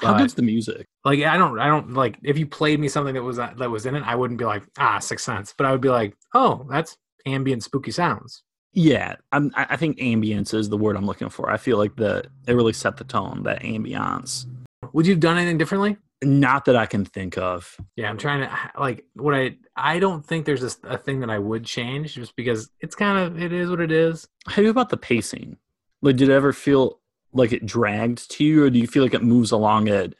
how 0.01 0.17
good's 0.17 0.33
the 0.33 0.41
music? 0.41 0.85
like 1.05 1.19
I 1.21 1.37
don't, 1.37 1.59
I 1.59 1.67
don't 1.67 1.93
like 1.93 2.17
if 2.23 2.37
you 2.37 2.45
played 2.45 2.79
me 2.79 2.87
something 2.87 3.13
that 3.15 3.23
was 3.23 3.39
uh, 3.39 3.53
that 3.57 3.69
was 3.69 3.85
in 3.85 3.95
it, 3.95 4.03
I 4.05 4.15
wouldn't 4.15 4.39
be 4.39 4.45
like 4.45 4.63
ah 4.77 4.99
Sixth 4.99 5.25
Sense, 5.25 5.53
but 5.57 5.65
I 5.65 5.71
would 5.71 5.81
be 5.81 5.89
like, 5.89 6.15
oh, 6.33 6.65
that's 6.69 6.97
ambient 7.25 7.63
spooky 7.63 7.91
sounds. 7.91 8.43
Yeah, 8.73 9.15
I'm, 9.31 9.51
I 9.55 9.67
I 9.71 9.75
think 9.75 9.97
ambience 9.97 10.53
is 10.53 10.69
the 10.69 10.77
word 10.77 10.95
I'm 10.95 11.05
looking 11.05 11.29
for. 11.29 11.49
I 11.49 11.57
feel 11.57 11.77
like 11.77 11.95
the 11.95 12.25
it 12.47 12.53
really 12.53 12.73
set 12.73 12.97
the 12.97 13.03
tone. 13.03 13.43
That 13.43 13.61
ambiance. 13.61 14.45
Would 14.93 15.05
you 15.05 15.13
have 15.13 15.19
done 15.19 15.37
anything 15.37 15.57
differently? 15.57 15.97
Not 16.23 16.65
that 16.65 16.75
I 16.75 16.85
can 16.85 17.03
think 17.03 17.37
of. 17.37 17.75
Yeah, 17.95 18.09
I'm 18.09 18.17
trying 18.17 18.41
to 18.41 18.79
like 18.79 19.05
what 19.15 19.33
I 19.33 19.57
I 19.75 19.99
don't 19.99 20.25
think 20.25 20.45
there's 20.45 20.63
a, 20.63 20.71
a 20.87 20.97
thing 20.97 21.19
that 21.21 21.29
I 21.29 21.39
would 21.39 21.65
change 21.65 22.13
just 22.13 22.35
because 22.35 22.69
it's 22.79 22.95
kind 22.95 23.17
of 23.17 23.41
it 23.41 23.51
is 23.51 23.69
what 23.69 23.81
it 23.81 23.91
is. 23.91 24.27
How 24.47 24.63
about 24.65 24.89
the 24.89 24.97
pacing? 24.97 25.57
Like, 26.03 26.15
did 26.15 26.29
it 26.29 26.33
ever 26.33 26.53
feel 26.53 26.99
like 27.33 27.51
it 27.53 27.65
dragged 27.65 28.29
to 28.31 28.43
you, 28.43 28.63
or 28.65 28.69
do 28.69 28.79
you 28.79 28.87
feel 28.87 29.03
like 29.03 29.13
it 29.13 29.23
moves 29.23 29.51
along 29.51 29.89
at 29.89 30.13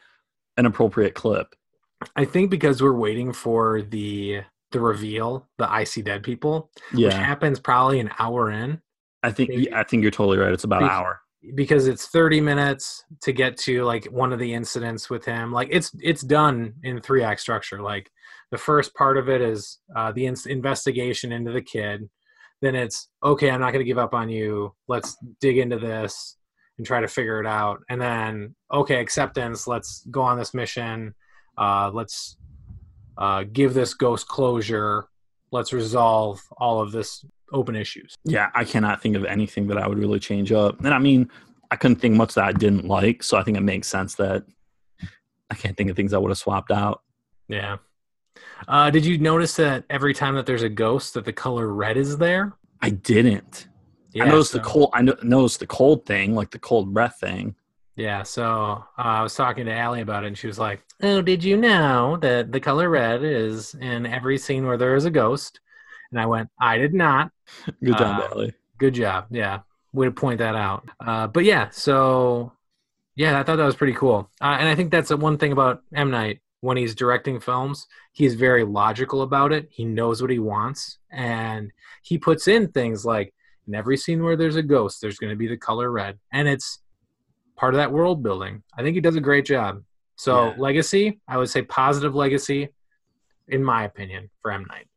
an 0.57 0.65
appropriate 0.65 1.13
clip? 1.13 1.55
I 2.15 2.25
think 2.25 2.49
because 2.49 2.81
we're 2.81 2.93
waiting 2.93 3.33
for 3.33 3.81
the 3.81 4.41
the 4.71 4.79
reveal, 4.79 5.47
the 5.57 5.69
I 5.71 5.83
see 5.83 6.01
dead 6.01 6.23
people, 6.23 6.71
which 6.93 7.13
happens 7.13 7.59
probably 7.59 7.99
an 7.99 8.09
hour 8.19 8.49
in 8.49 8.81
I 9.23 9.31
think 9.31 9.49
maybe- 9.49 9.73
I 9.73 9.83
think 9.83 10.01
you're 10.01 10.11
totally 10.11 10.37
right. 10.37 10.51
It's 10.53 10.63
about 10.63 10.83
an 10.83 10.89
hour. 10.89 11.21
because 11.55 11.87
it's 11.87 12.07
30 12.07 12.41
minutes 12.41 13.03
to 13.21 13.31
get 13.33 13.57
to 13.57 13.83
like 13.83 14.05
one 14.05 14.33
of 14.33 14.39
the 14.39 14.53
incidents 14.53 15.09
with 15.09 15.25
him. 15.25 15.51
Like 15.51 15.67
it's 15.71 15.91
it's 15.99 16.21
done 16.21 16.73
in 16.83 17.01
three 17.01 17.23
act 17.23 17.41
structure. 17.41 17.81
Like 17.81 18.09
the 18.51 18.57
first 18.57 18.93
part 18.95 19.17
of 19.17 19.29
it 19.29 19.41
is 19.41 19.79
uh, 19.95 20.11
the 20.11 20.25
in- 20.25 20.35
investigation 20.47 21.31
into 21.31 21.51
the 21.51 21.61
kid. 21.61 22.09
Then 22.61 22.75
it's 22.75 23.09
okay. 23.23 23.49
I'm 23.49 23.59
not 23.59 23.73
going 23.73 23.83
to 23.83 23.89
give 23.89 23.97
up 23.97 24.13
on 24.13 24.29
you. 24.29 24.73
Let's 24.87 25.17
dig 25.39 25.57
into 25.57 25.79
this 25.79 26.37
and 26.81 26.87
try 26.87 26.99
to 26.99 27.07
figure 27.07 27.39
it 27.39 27.45
out. 27.45 27.83
And 27.89 28.01
then 28.01 28.55
okay, 28.73 28.99
acceptance. 28.99 29.67
Let's 29.67 30.03
go 30.09 30.23
on 30.23 30.35
this 30.35 30.51
mission. 30.51 31.13
Uh, 31.55 31.91
let's 31.93 32.37
uh, 33.19 33.43
give 33.53 33.75
this 33.75 33.93
ghost 33.93 34.27
closure. 34.27 35.05
Let's 35.51 35.73
resolve 35.73 36.41
all 36.57 36.81
of 36.81 36.91
this 36.91 37.23
open 37.53 37.75
issues. 37.75 38.15
Yeah, 38.25 38.49
I 38.55 38.63
cannot 38.63 38.99
think 38.99 39.15
of 39.15 39.25
anything 39.25 39.67
that 39.67 39.77
I 39.77 39.87
would 39.87 39.99
really 39.99 40.19
change 40.19 40.51
up. 40.51 40.79
And 40.79 40.91
I 40.91 40.97
mean, 40.97 41.29
I 41.69 41.75
couldn't 41.75 41.97
think 41.97 42.15
much 42.15 42.33
that 42.33 42.45
I 42.45 42.51
didn't 42.51 42.87
like, 42.87 43.21
so 43.21 43.37
I 43.37 43.43
think 43.43 43.57
it 43.57 43.61
makes 43.61 43.87
sense 43.87 44.15
that 44.15 44.43
I 45.51 45.53
can't 45.53 45.77
think 45.77 45.91
of 45.91 45.95
things 45.95 46.13
I 46.13 46.17
would 46.17 46.31
have 46.31 46.39
swapped 46.39 46.71
out. 46.71 47.03
Yeah. 47.47 47.77
Uh, 48.67 48.89
did 48.89 49.05
you 49.05 49.19
notice 49.19 49.55
that 49.57 49.83
every 49.91 50.15
time 50.15 50.33
that 50.33 50.47
there's 50.47 50.63
a 50.63 50.69
ghost, 50.69 51.13
that 51.13 51.25
the 51.25 51.33
color 51.33 51.67
red 51.67 51.95
is 51.95 52.17
there? 52.17 52.53
I 52.81 52.89
didn't. 52.89 53.67
Yeah, 54.13 54.25
I 54.25 54.29
noticed 54.29 54.51
so, 54.51 54.57
the 54.57 54.63
cold. 54.63 54.89
I 54.93 55.01
noticed 55.01 55.59
the 55.59 55.67
cold 55.67 56.05
thing, 56.05 56.35
like 56.35 56.51
the 56.51 56.59
cold 56.59 56.93
breath 56.93 57.17
thing. 57.19 57.55
Yeah, 57.95 58.23
so 58.23 58.43
uh, 58.97 59.01
I 59.01 59.21
was 59.21 59.35
talking 59.35 59.65
to 59.65 59.73
Allie 59.73 60.01
about 60.01 60.23
it, 60.23 60.27
and 60.27 60.37
she 60.37 60.47
was 60.47 60.59
like, 60.59 60.81
"Oh, 61.03 61.21
did 61.21 61.43
you 61.43 61.57
know 61.57 62.17
that 62.21 62.51
the 62.51 62.59
color 62.59 62.89
red 62.89 63.23
is 63.23 63.75
in 63.75 64.05
every 64.05 64.37
scene 64.37 64.65
where 64.65 64.77
there 64.77 64.95
is 64.95 65.05
a 65.05 65.11
ghost?" 65.11 65.59
And 66.11 66.19
I 66.19 66.25
went, 66.25 66.49
"I 66.59 66.77
did 66.77 66.93
not." 66.93 67.31
Good 67.83 67.97
job, 67.97 68.21
Uh, 68.21 68.27
Allie. 68.31 68.53
Good 68.77 68.93
job. 68.95 69.25
Yeah, 69.29 69.59
way 69.93 70.05
to 70.07 70.11
point 70.11 70.39
that 70.39 70.55
out. 70.55 70.89
Uh, 70.99 71.27
but 71.27 71.43
yeah, 71.45 71.69
so 71.69 72.53
yeah, 73.15 73.39
I 73.39 73.43
thought 73.43 73.57
that 73.57 73.65
was 73.65 73.75
pretty 73.75 73.93
cool. 73.93 74.29
Uh, 74.41 74.57
and 74.59 74.67
I 74.67 74.75
think 74.75 74.91
that's 74.91 75.09
the 75.09 75.17
one 75.17 75.37
thing 75.37 75.51
about 75.51 75.83
M 75.93 76.09
Night 76.11 76.39
when 76.61 76.77
he's 76.77 76.95
directing 76.95 77.39
films. 77.39 77.87
he 78.13 78.25
is 78.25 78.35
very 78.35 78.63
logical 78.63 79.21
about 79.21 79.51
it. 79.51 79.67
He 79.71 79.83
knows 79.85 80.21
what 80.21 80.31
he 80.31 80.39
wants, 80.39 80.97
and 81.11 81.71
he 82.03 82.17
puts 82.17 82.47
in 82.47 82.69
things 82.69 83.05
like 83.05 83.33
in 83.67 83.75
every 83.75 83.97
scene 83.97 84.23
where 84.23 84.35
there's 84.35 84.55
a 84.55 84.63
ghost, 84.63 85.01
there's 85.01 85.17
going 85.17 85.29
to 85.31 85.35
be 85.35 85.47
the 85.47 85.57
color 85.57 85.91
red, 85.91 86.17
and 86.31 86.47
it's 86.47 86.79
part 87.55 87.73
of 87.73 87.77
that 87.77 87.91
world 87.91 88.23
building. 88.23 88.63
I 88.77 88.81
think 88.81 88.95
he 88.95 89.01
does 89.01 89.15
a 89.15 89.21
great 89.21 89.45
job. 89.45 89.83
So 90.15 90.49
Yeah. 90.49 90.53
legacy, 90.57 91.19
I 91.27 91.37
would 91.37 91.49
say 91.49 91.61
positive 91.63 92.15
legacy, 92.15 92.69
in 93.47 93.63
my 93.63 93.83
opinion, 93.83 94.29
for 94.41 94.51
M 94.51 94.65
Night. 94.65 94.87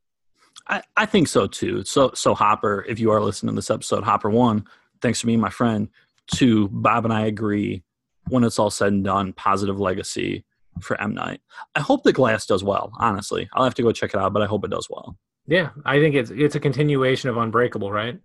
I, 0.66 0.82
I 0.96 1.06
think 1.06 1.28
so 1.28 1.46
too. 1.46 1.84
So 1.84 2.12
so 2.14 2.34
Hopper, 2.34 2.84
if 2.88 2.98
you 2.98 3.10
are 3.10 3.20
listening 3.22 3.54
to 3.54 3.58
this 3.58 3.70
episode, 3.70 4.02
Hopper 4.04 4.30
one, 4.30 4.66
thanks 5.02 5.20
for 5.20 5.26
being 5.26 5.40
my 5.40 5.50
friend. 5.50 5.88
Two, 6.26 6.68
Bob 6.68 7.04
and 7.04 7.12
I 7.12 7.26
agree 7.26 7.82
when 8.28 8.44
it's 8.44 8.58
all 8.58 8.70
said 8.70 8.92
and 8.94 9.04
done, 9.04 9.34
positive 9.34 9.78
legacy 9.78 10.44
for 10.80 10.98
M 11.00 11.12
Night. 11.14 11.40
I 11.74 11.80
hope 11.80 12.02
the 12.02 12.12
Glass 12.14 12.46
does 12.46 12.64
well. 12.64 12.92
Honestly, 12.98 13.48
I'll 13.52 13.64
have 13.64 13.74
to 13.74 13.82
go 13.82 13.92
check 13.92 14.14
it 14.14 14.16
out, 14.20 14.32
but 14.32 14.40
I 14.42 14.46
hope 14.46 14.64
it 14.64 14.70
does 14.70 14.88
well. 14.88 15.18
Yeah, 15.46 15.70
I 15.84 15.98
think 16.00 16.14
it's 16.14 16.30
it's 16.30 16.54
a 16.54 16.60
continuation 16.60 17.28
of 17.28 17.36
Unbreakable, 17.36 17.92
right? 17.92 18.18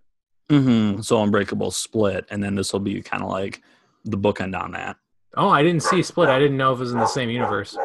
Mm-hmm. 0.50 1.00
So 1.00 1.22
Unbreakable 1.22 1.70
split, 1.70 2.26
and 2.30 2.42
then 2.42 2.54
this 2.54 2.72
will 2.72 2.80
be 2.80 3.00
kind 3.02 3.22
of 3.22 3.30
like 3.30 3.62
the 4.04 4.18
bookend 4.18 4.60
on 4.60 4.72
that. 4.72 4.96
Oh, 5.36 5.48
I 5.48 5.62
didn't 5.62 5.82
see 5.82 6.02
Split. 6.02 6.28
I 6.28 6.38
didn't 6.38 6.56
know 6.56 6.72
if 6.72 6.78
it 6.78 6.80
was 6.80 6.92
in 6.92 6.98
the 6.98 7.06
same 7.06 7.30
universe. 7.30 7.76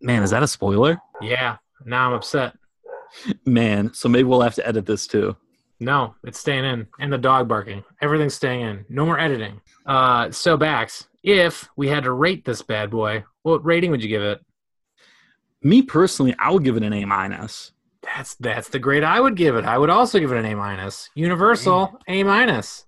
Man, 0.00 0.22
is 0.22 0.30
that 0.30 0.42
a 0.42 0.48
spoiler? 0.48 0.98
Yeah, 1.20 1.56
now 1.84 2.08
I'm 2.08 2.14
upset. 2.14 2.54
Man, 3.44 3.92
so 3.92 4.08
maybe 4.08 4.24
we'll 4.24 4.40
have 4.40 4.54
to 4.54 4.66
edit 4.66 4.86
this 4.86 5.06
too. 5.06 5.36
No, 5.78 6.14
it's 6.24 6.38
staying 6.38 6.64
in. 6.64 6.86
And 6.98 7.12
the 7.12 7.18
dog 7.18 7.48
barking. 7.48 7.84
Everything's 8.00 8.34
staying 8.34 8.62
in. 8.62 8.84
No 8.88 9.04
more 9.04 9.20
editing. 9.20 9.60
Uh 9.84 10.30
so 10.30 10.56
Bax, 10.56 11.06
if 11.22 11.68
we 11.76 11.88
had 11.88 12.04
to 12.04 12.12
rate 12.12 12.44
this 12.44 12.62
bad 12.62 12.90
boy, 12.90 13.24
what 13.42 13.64
rating 13.64 13.90
would 13.90 14.02
you 14.02 14.08
give 14.08 14.22
it? 14.22 14.40
Me 15.62 15.82
personally, 15.82 16.34
I 16.38 16.50
would 16.50 16.64
give 16.64 16.76
it 16.76 16.82
an 16.82 16.92
A 16.92 17.04
minus. 17.04 17.72
That's 18.02 18.34
that's 18.36 18.68
the 18.68 18.78
grade 18.78 19.04
I 19.04 19.20
would 19.20 19.36
give 19.36 19.56
it. 19.56 19.64
I 19.64 19.78
would 19.78 19.90
also 19.90 20.18
give 20.18 20.32
it 20.32 20.38
an 20.38 20.44
A 20.46 20.54
minus. 20.54 21.10
Universal 21.14 21.98
A 22.08 22.22
minus. 22.22 22.84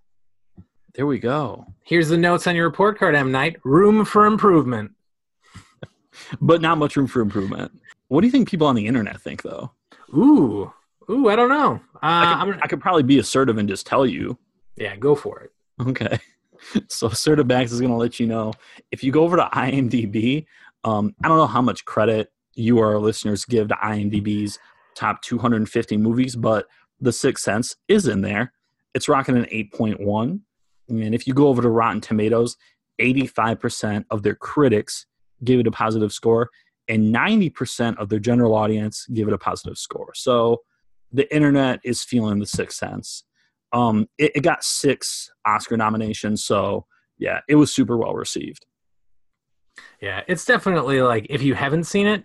There 0.94 1.06
we 1.06 1.18
go. 1.18 1.66
Here's 1.84 2.08
the 2.08 2.16
notes 2.16 2.46
on 2.46 2.56
your 2.56 2.66
report 2.66 2.98
card, 2.98 3.14
M 3.14 3.30
Night. 3.30 3.56
Room 3.64 4.04
for 4.04 4.26
improvement. 4.26 4.92
But 6.40 6.60
not 6.60 6.78
much 6.78 6.96
room 6.96 7.06
for 7.06 7.20
improvement. 7.20 7.70
What 8.08 8.20
do 8.22 8.26
you 8.26 8.30
think 8.32 8.48
people 8.50 8.66
on 8.66 8.74
the 8.74 8.86
internet 8.86 9.20
think, 9.20 9.42
though? 9.42 9.70
Ooh, 10.12 10.72
ooh, 11.08 11.28
I 11.28 11.36
don't 11.36 11.48
know. 11.48 11.80
Uh, 11.94 11.98
I, 12.02 12.42
could, 12.44 12.58
I 12.62 12.66
could 12.66 12.80
probably 12.80 13.04
be 13.04 13.18
assertive 13.20 13.56
and 13.56 13.68
just 13.68 13.86
tell 13.86 14.04
you. 14.04 14.36
yeah, 14.76 14.96
go 14.96 15.14
for 15.14 15.40
it. 15.40 15.52
Okay. 15.88 16.18
So 16.88 17.06
Assertive 17.06 17.46
Bax 17.46 17.70
is 17.70 17.80
going 17.80 17.92
to 17.92 17.96
let 17.96 18.18
you 18.18 18.26
know 18.26 18.52
if 18.90 19.04
you 19.04 19.12
go 19.12 19.22
over 19.22 19.36
to 19.36 19.48
IMDb. 19.54 20.44
Um, 20.82 21.14
I 21.22 21.28
don't 21.28 21.36
know 21.38 21.46
how 21.46 21.62
much 21.62 21.84
credit 21.84 22.32
you 22.54 22.78
or 22.78 22.88
our 22.88 22.98
listeners 22.98 23.44
give 23.44 23.68
to 23.68 23.76
IMDb's 23.76 24.58
top 24.98 25.22
250 25.22 25.96
movies, 25.96 26.36
but 26.36 26.66
The 27.00 27.12
Sixth 27.12 27.44
Sense 27.44 27.76
is 27.88 28.06
in 28.06 28.20
there. 28.22 28.52
It's 28.94 29.08
rocking 29.08 29.36
an 29.36 29.44
8.1. 29.44 30.40
And 30.88 31.14
if 31.14 31.26
you 31.26 31.34
go 31.34 31.48
over 31.48 31.62
to 31.62 31.68
Rotten 31.68 32.00
Tomatoes, 32.00 32.56
85% 33.00 34.04
of 34.10 34.22
their 34.22 34.34
critics 34.34 35.06
give 35.44 35.60
it 35.60 35.66
a 35.66 35.70
positive 35.70 36.12
score, 36.12 36.50
and 36.88 37.14
90% 37.14 37.96
of 37.98 38.08
their 38.08 38.18
general 38.18 38.54
audience 38.54 39.06
give 39.12 39.28
it 39.28 39.34
a 39.34 39.38
positive 39.38 39.78
score. 39.78 40.12
So 40.14 40.62
the 41.12 41.32
internet 41.34 41.80
is 41.84 42.02
feeling 42.02 42.38
The 42.40 42.46
Sixth 42.46 42.76
Sense. 42.76 43.24
Um, 43.72 44.08
it, 44.18 44.32
it 44.34 44.40
got 44.40 44.64
six 44.64 45.30
Oscar 45.46 45.76
nominations, 45.76 46.42
so 46.42 46.86
yeah, 47.18 47.40
it 47.48 47.56
was 47.56 47.72
super 47.72 47.96
well 47.96 48.14
received. 48.14 48.64
Yeah, 50.00 50.22
it's 50.26 50.44
definitely 50.44 51.02
like 51.02 51.26
if 51.28 51.42
you 51.42 51.54
haven't 51.54 51.84
seen 51.84 52.06
it, 52.06 52.24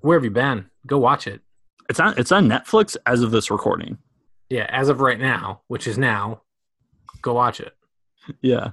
where 0.00 0.18
have 0.18 0.24
you 0.24 0.30
been? 0.30 0.66
Go 0.86 0.98
watch 0.98 1.26
it. 1.26 1.42
It's 1.88 2.00
on 2.00 2.14
it's 2.18 2.32
on 2.32 2.48
Netflix 2.48 2.96
as 3.06 3.22
of 3.22 3.30
this 3.30 3.50
recording. 3.50 3.98
Yeah, 4.50 4.66
as 4.70 4.88
of 4.88 5.00
right 5.00 5.18
now, 5.18 5.62
which 5.68 5.86
is 5.86 5.98
now, 5.98 6.42
go 7.22 7.32
watch 7.34 7.60
it. 7.60 7.74
Yeah. 8.40 8.70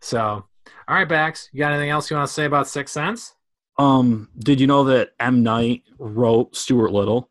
So, 0.00 0.18
all 0.20 0.44
right, 0.88 1.08
Bax, 1.08 1.48
you 1.52 1.58
got 1.58 1.72
anything 1.72 1.90
else 1.90 2.10
you 2.10 2.16
want 2.16 2.26
to 2.26 2.32
say 2.32 2.44
about 2.44 2.68
Sixth 2.68 2.92
Sense? 2.92 3.34
Um, 3.78 4.28
did 4.38 4.60
you 4.60 4.66
know 4.66 4.84
that 4.84 5.12
M 5.20 5.42
Night 5.42 5.82
wrote 5.98 6.54
Stuart 6.56 6.90
Little? 6.92 7.28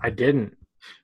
I 0.00 0.10
didn't. 0.10 0.56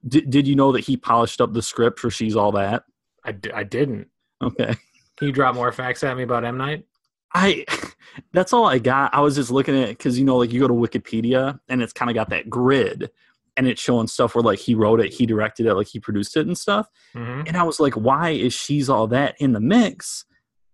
Did 0.07 0.31
Did 0.31 0.49
you 0.49 0.55
know 0.57 0.73
that 0.73 0.81
he 0.81 0.97
polished 0.97 1.41
up 1.41 1.53
the 1.53 1.63
script 1.63 1.99
for 1.99 2.11
She's 2.11 2.37
All 2.37 2.53
That? 2.53 2.85
I, 3.25 3.33
d- 3.33 3.53
I 3.53 3.63
didn't. 3.63 4.09
Okay. 4.43 4.75
Can 5.17 5.29
you 5.29 5.33
drop 5.33 5.55
more 5.55 5.71
facts 5.71 6.03
at 6.03 6.17
me 6.17 6.25
about 6.25 6.45
M 6.45 6.57
Night? 6.57 6.85
I 7.35 7.65
that's 8.33 8.53
all 8.53 8.67
I 8.67 8.79
got. 8.79 9.15
I 9.15 9.21
was 9.21 9.35
just 9.35 9.51
looking 9.51 9.81
at 9.81 9.89
because 9.89 10.19
you 10.19 10.25
know, 10.25 10.37
like 10.37 10.53
you 10.53 10.61
go 10.61 10.69
to 10.69 10.75
Wikipedia 10.75 11.59
and 11.69 11.83
it's 11.83 11.93
kind 11.93 12.11
of 12.11 12.15
got 12.15 12.31
that 12.31 12.51
grid, 12.51 13.11
and 13.57 13.67
it's 13.67 13.81
showing 13.81 14.07
stuff 14.07 14.35
where 14.35 14.43
like 14.43 14.59
he 14.59 14.75
wrote 14.75 15.01
it, 15.01 15.13
he 15.13 15.27
directed 15.27 15.67
it, 15.67 15.75
like 15.75 15.89
he 15.89 16.01
produced 16.01 16.37
it 16.37 16.47
and 16.47 16.57
stuff. 16.57 16.89
Mm-hmm. 17.15 17.49
And 17.49 17.57
I 17.57 17.63
was 17.63 17.81
like, 17.81 17.95
why 17.95 18.31
is 18.31 18.53
she's 18.55 18.89
all 18.89 19.07
that 19.09 19.37
in 19.39 19.53
the 19.53 19.61
mix? 19.61 20.25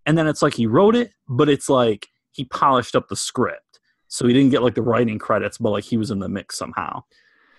And 0.06 0.16
then 0.16 0.26
it's 0.26 0.42
like 0.42 0.54
he 0.54 0.66
wrote 0.66 0.96
it, 0.96 1.12
but 1.28 1.48
it's 1.48 1.68
like 1.68 2.08
he 2.30 2.44
polished 2.44 2.96
up 2.96 3.08
the 3.08 3.16
script, 3.16 3.80
so 4.08 4.26
he 4.26 4.32
didn't 4.32 4.50
get 4.50 4.62
like 4.62 4.74
the 4.74 4.82
writing 4.82 5.18
credits, 5.18 5.58
but 5.58 5.70
like 5.70 5.84
he 5.84 5.96
was 5.96 6.10
in 6.10 6.18
the 6.18 6.28
mix 6.28 6.56
somehow. 6.56 7.02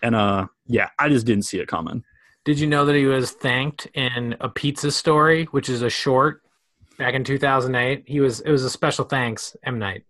And 0.02 0.16
uh, 0.16 0.48
yeah, 0.66 0.90
I 0.98 1.10
just 1.10 1.26
didn't 1.26 1.44
see 1.44 1.60
it 1.60 1.68
coming. 1.68 2.04
Did 2.46 2.60
you 2.60 2.68
know 2.68 2.86
that 2.86 2.96
he 2.96 3.06
was 3.06 3.32
thanked 3.32 3.88
in 3.94 4.36
a 4.40 4.50
pizza 4.50 4.92
story, 4.92 5.46
which 5.46 5.70
is 5.70 5.82
a 5.82 5.90
short 5.90 6.42
back 7.00 7.16
in 7.16 7.24
2008? 7.24 8.04
He 8.06 8.20
was. 8.20 8.42
It 8.42 8.52
was 8.52 8.64
a 8.64 8.70
special 8.70 9.06
thanks, 9.06 9.58
M 9.64 9.80
Night. 9.80 10.04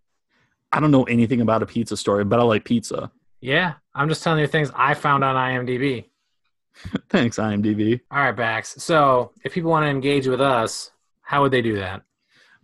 I 0.73 0.82
don't 0.82 0.91
know 0.91 1.04
anything 1.06 1.39
about 1.39 1.63
a 1.63 1.65
pizza 1.65 1.95
story, 1.95 2.25
but 2.25 2.39
I 2.39 2.43
like 2.43 2.65
pizza. 2.65 3.12
Yeah, 3.41 3.75
I'm 3.95 4.10
just 4.10 4.21
telling 4.23 4.41
you 4.41 4.47
things 4.47 4.71
I 4.75 4.93
found 4.93 5.23
on 5.23 5.36
IMDb. 5.36 6.06
Thanks, 7.10 7.38
IMDb. 7.38 8.02
All 8.12 8.19
right, 8.19 8.36
Bax. 8.36 8.75
So, 8.84 9.32
if 9.43 9.54
people 9.54 9.71
want 9.71 9.86
to 9.86 9.89
engage 9.89 10.28
with 10.28 10.41
us, 10.41 10.91
how 11.21 11.41
would 11.41 11.52
they 11.52 11.62
do 11.62 11.78
that? 11.78 12.04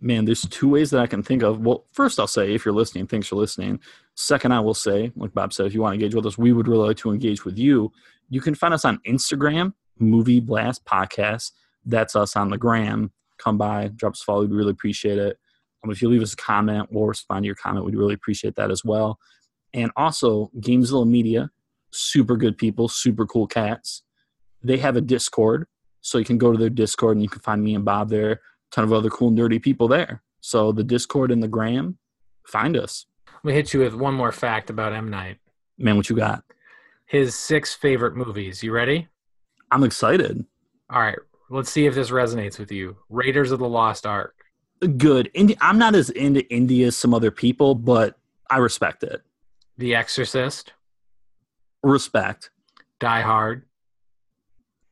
Man, 0.00 0.26
there's 0.26 0.42
two 0.42 0.68
ways 0.68 0.90
that 0.90 1.00
I 1.00 1.06
can 1.06 1.22
think 1.22 1.42
of. 1.42 1.60
Well, 1.60 1.86
first, 1.92 2.20
I'll 2.20 2.26
say 2.26 2.54
if 2.54 2.64
you're 2.64 2.74
listening, 2.74 3.06
thanks 3.06 3.28
for 3.28 3.36
listening. 3.36 3.80
Second, 4.14 4.52
I 4.52 4.60
will 4.60 4.74
say, 4.74 5.10
like 5.16 5.32
Bob 5.32 5.52
said, 5.52 5.66
if 5.66 5.74
you 5.74 5.80
want 5.80 5.92
to 5.92 5.94
engage 5.94 6.14
with 6.14 6.26
us, 6.26 6.36
we 6.36 6.52
would 6.52 6.68
really 6.68 6.88
like 6.88 6.98
to 6.98 7.10
engage 7.10 7.44
with 7.44 7.58
you. 7.58 7.90
You 8.28 8.40
can 8.40 8.54
find 8.54 8.74
us 8.74 8.84
on 8.84 9.00
Instagram, 9.06 9.72
Movie 9.98 10.40
Blast 10.40 10.84
Podcast. 10.84 11.52
That's 11.84 12.14
us 12.14 12.36
on 12.36 12.50
the 12.50 12.58
gram. 12.58 13.10
Come 13.46 13.58
by, 13.58 13.88
drop 13.94 14.14
us 14.14 14.22
a 14.22 14.24
follow. 14.24 14.40
We'd 14.40 14.50
really 14.50 14.72
appreciate 14.72 15.18
it. 15.18 15.38
Um, 15.84 15.92
if 15.92 16.02
you 16.02 16.08
leave 16.08 16.20
us 16.20 16.32
a 16.32 16.36
comment, 16.36 16.88
we'll 16.90 17.06
respond 17.06 17.44
to 17.44 17.46
your 17.46 17.54
comment. 17.54 17.86
We'd 17.86 17.94
really 17.94 18.14
appreciate 18.14 18.56
that 18.56 18.72
as 18.72 18.84
well. 18.84 19.20
And 19.72 19.92
also, 19.94 20.50
Gamezilla 20.58 21.06
Media, 21.06 21.50
super 21.92 22.36
good 22.36 22.58
people, 22.58 22.88
super 22.88 23.24
cool 23.24 23.46
cats. 23.46 24.02
They 24.64 24.78
have 24.78 24.96
a 24.96 25.00
Discord, 25.00 25.68
so 26.00 26.18
you 26.18 26.24
can 26.24 26.38
go 26.38 26.50
to 26.50 26.58
their 26.58 26.70
Discord 26.70 27.16
and 27.16 27.22
you 27.22 27.28
can 27.28 27.40
find 27.40 27.62
me 27.62 27.76
and 27.76 27.84
Bob 27.84 28.08
there 28.08 28.32
A 28.32 28.38
ton 28.72 28.82
of 28.82 28.92
other 28.92 29.10
cool 29.10 29.30
nerdy 29.30 29.62
people 29.62 29.86
there. 29.86 30.24
So 30.40 30.72
the 30.72 30.82
Discord 30.82 31.30
and 31.30 31.40
the 31.40 31.46
Gram, 31.46 31.98
find 32.48 32.76
us. 32.76 33.06
Let 33.28 33.44
me 33.44 33.52
hit 33.52 33.72
you 33.72 33.78
with 33.78 33.94
one 33.94 34.14
more 34.14 34.32
fact 34.32 34.70
about 34.70 34.92
M 34.92 35.08
Night. 35.08 35.38
Man, 35.78 35.96
what 35.96 36.10
you 36.10 36.16
got? 36.16 36.42
His 37.06 37.36
six 37.36 37.74
favorite 37.74 38.16
movies. 38.16 38.64
You 38.64 38.72
ready? 38.72 39.06
I'm 39.70 39.84
excited. 39.84 40.44
All 40.90 41.00
right. 41.00 41.18
Let's 41.48 41.70
see 41.70 41.86
if 41.86 41.94
this 41.94 42.10
resonates 42.10 42.58
with 42.58 42.72
you. 42.72 42.96
Raiders 43.08 43.52
of 43.52 43.58
the 43.58 43.68
Lost 43.68 44.06
Ark. 44.06 44.34
Good. 44.96 45.30
Indi- 45.34 45.56
I'm 45.60 45.78
not 45.78 45.94
as 45.94 46.10
into 46.10 46.46
India 46.52 46.88
as 46.88 46.96
some 46.96 47.14
other 47.14 47.30
people, 47.30 47.74
but 47.74 48.18
I 48.50 48.58
respect 48.58 49.02
it. 49.02 49.22
The 49.78 49.94
Exorcist. 49.94 50.72
Respect. 51.82 52.50
Die 52.98 53.20
Hard. 53.20 53.64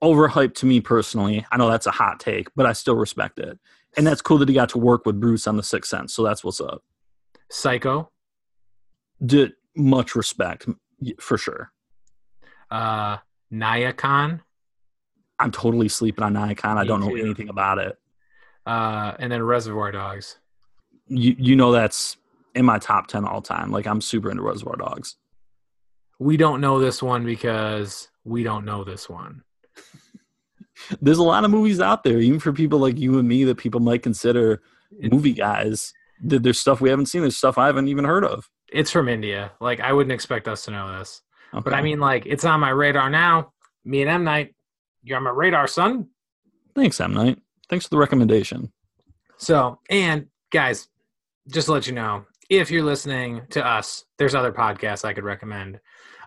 Overhyped 0.02 0.54
to 0.56 0.66
me 0.66 0.80
personally. 0.80 1.44
I 1.50 1.56
know 1.56 1.70
that's 1.70 1.86
a 1.86 1.90
hot 1.90 2.20
take, 2.20 2.48
but 2.54 2.66
I 2.66 2.72
still 2.72 2.96
respect 2.96 3.38
it. 3.38 3.58
And 3.96 4.06
that's 4.06 4.20
cool 4.22 4.38
that 4.38 4.48
he 4.48 4.54
got 4.54 4.68
to 4.70 4.78
work 4.78 5.06
with 5.06 5.20
Bruce 5.20 5.46
on 5.46 5.56
the 5.56 5.62
Sixth 5.62 5.88
Sense. 5.90 6.14
So 6.14 6.22
that's 6.22 6.44
what's 6.44 6.60
up. 6.60 6.82
Psycho. 7.50 8.10
Did 9.24 9.52
much 9.76 10.14
respect 10.14 10.66
for 11.20 11.38
sure. 11.38 11.72
Uh, 12.70 13.18
Nayakan. 13.52 14.40
I'm 15.44 15.52
totally 15.52 15.88
sleeping 15.88 16.24
on 16.24 16.34
Nayakan. 16.34 16.76
I 16.78 16.84
don't 16.84 17.00
know 17.00 17.10
too. 17.10 17.16
anything 17.22 17.48
about 17.50 17.78
it. 17.78 17.96
Uh, 18.66 19.14
and 19.18 19.30
then 19.30 19.42
Reservoir 19.42 19.92
Dogs. 19.92 20.38
You 21.06 21.36
you 21.38 21.54
know 21.54 21.70
that's 21.70 22.16
in 22.54 22.64
my 22.64 22.78
top 22.78 23.08
ten 23.08 23.24
all 23.26 23.42
time. 23.42 23.70
Like 23.70 23.86
I'm 23.86 24.00
super 24.00 24.30
into 24.30 24.42
Reservoir 24.42 24.76
Dogs. 24.76 25.16
We 26.18 26.36
don't 26.38 26.60
know 26.62 26.78
this 26.80 27.02
one 27.02 27.24
because 27.26 28.08
we 28.24 28.42
don't 28.42 28.64
know 28.64 28.84
this 28.84 29.08
one. 29.08 29.42
there's 31.02 31.18
a 31.18 31.22
lot 31.22 31.44
of 31.44 31.50
movies 31.50 31.80
out 31.80 32.04
there, 32.04 32.18
even 32.20 32.40
for 32.40 32.52
people 32.52 32.78
like 32.78 32.98
you 32.98 33.18
and 33.18 33.28
me, 33.28 33.44
that 33.44 33.56
people 33.58 33.80
might 33.80 34.02
consider 34.02 34.62
movie 34.98 35.32
guys. 35.34 35.92
There- 36.22 36.38
There's 36.38 36.60
stuff 36.60 36.80
we 36.80 36.88
haven't 36.88 37.06
seen. 37.06 37.20
There's 37.20 37.36
stuff 37.36 37.58
I 37.58 37.66
haven't 37.66 37.88
even 37.88 38.04
heard 38.04 38.24
of. 38.24 38.48
It's 38.72 38.90
from 38.90 39.08
India. 39.08 39.52
Like 39.60 39.80
I 39.80 39.92
wouldn't 39.92 40.12
expect 40.12 40.48
us 40.48 40.64
to 40.64 40.70
know 40.70 40.98
this. 40.98 41.20
But 41.52 41.74
I 41.74 41.82
mean, 41.82 42.00
like 42.00 42.24
it's 42.26 42.44
on 42.44 42.60
my 42.60 42.70
radar 42.70 43.10
now. 43.10 43.52
Me 43.84 44.00
and 44.00 44.10
M 44.10 44.24
Night, 44.24 44.54
you're 45.04 45.18
on 45.18 45.22
my 45.24 45.30
radar, 45.30 45.66
son. 45.66 46.08
thanks, 46.74 47.00
M 47.00 47.12
Night. 47.14 47.38
Thanks 47.68 47.84
for 47.86 47.90
the 47.90 47.98
recommendation. 47.98 48.72
So, 49.36 49.78
and 49.90 50.26
guys, 50.50 50.88
just 51.48 51.66
to 51.66 51.72
let 51.72 51.86
you 51.86 51.92
know, 51.92 52.24
if 52.50 52.70
you're 52.70 52.82
listening 52.82 53.42
to 53.50 53.64
us, 53.64 54.04
there's 54.18 54.34
other 54.34 54.52
podcasts 54.52 55.04
I 55.04 55.12
could 55.12 55.24
recommend. 55.24 55.80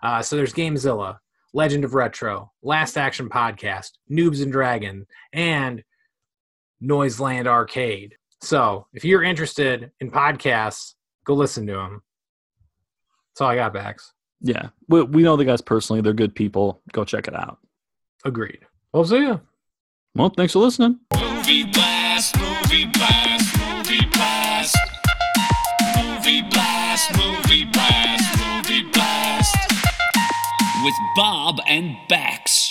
Uh, 0.04 0.22
so 0.22 0.36
there's 0.36 0.54
Gamezilla, 0.54 1.18
Legend 1.54 1.84
of 1.84 1.94
Retro, 1.96 2.52
Last 2.62 2.98
Action 2.98 3.30
Podcast, 3.30 3.92
Noobs 4.12 4.42
and 4.44 4.52
Dragon, 4.52 5.06
and 5.34 5.84
Noiseland 6.82 7.48
Arcade. 7.48 8.16
So 8.42 8.86
if 8.94 9.04
you're 9.04 9.24
interested 9.24 9.92
in 10.00 10.12
podcasts, 10.12 10.94
go 11.26 11.34
listen 11.34 11.66
to 11.68 11.74
them. 11.74 12.04
That's 13.32 13.42
all 13.42 13.50
I 13.50 13.56
got, 13.56 13.74
Bax. 13.74 14.14
Yeah, 14.42 14.70
we, 14.88 15.02
we 15.04 15.24
know 15.24 15.36
the 15.36 15.46
guys 15.46 15.62
personally. 15.62 16.02
They're 16.02 16.14
good 16.14 16.36
people. 16.36 16.82
Go 16.92 17.04
check 17.04 17.28
it 17.28 17.36
out. 17.36 17.58
Agreed. 18.26 18.60
We'll 18.98 19.06
see 19.06 19.18
you. 19.18 19.40
Well, 20.16 20.30
thanks 20.30 20.54
for 20.54 20.60
listening. 20.60 20.98
Movie 21.14 21.66
Movie 21.66 21.66
blast, 21.66 22.36
movie 22.40 22.86
blast, 22.86 23.60
movie 23.60 24.08
blast. 24.12 24.76
Movie 25.96 26.42
blast, 26.50 27.16
movie 27.16 27.66
blast, 27.66 28.40
movie 28.40 28.90
blast. 28.92 29.56
With 30.84 30.96
Bob 31.16 31.58
and 31.68 31.96
Bax. 32.10 32.67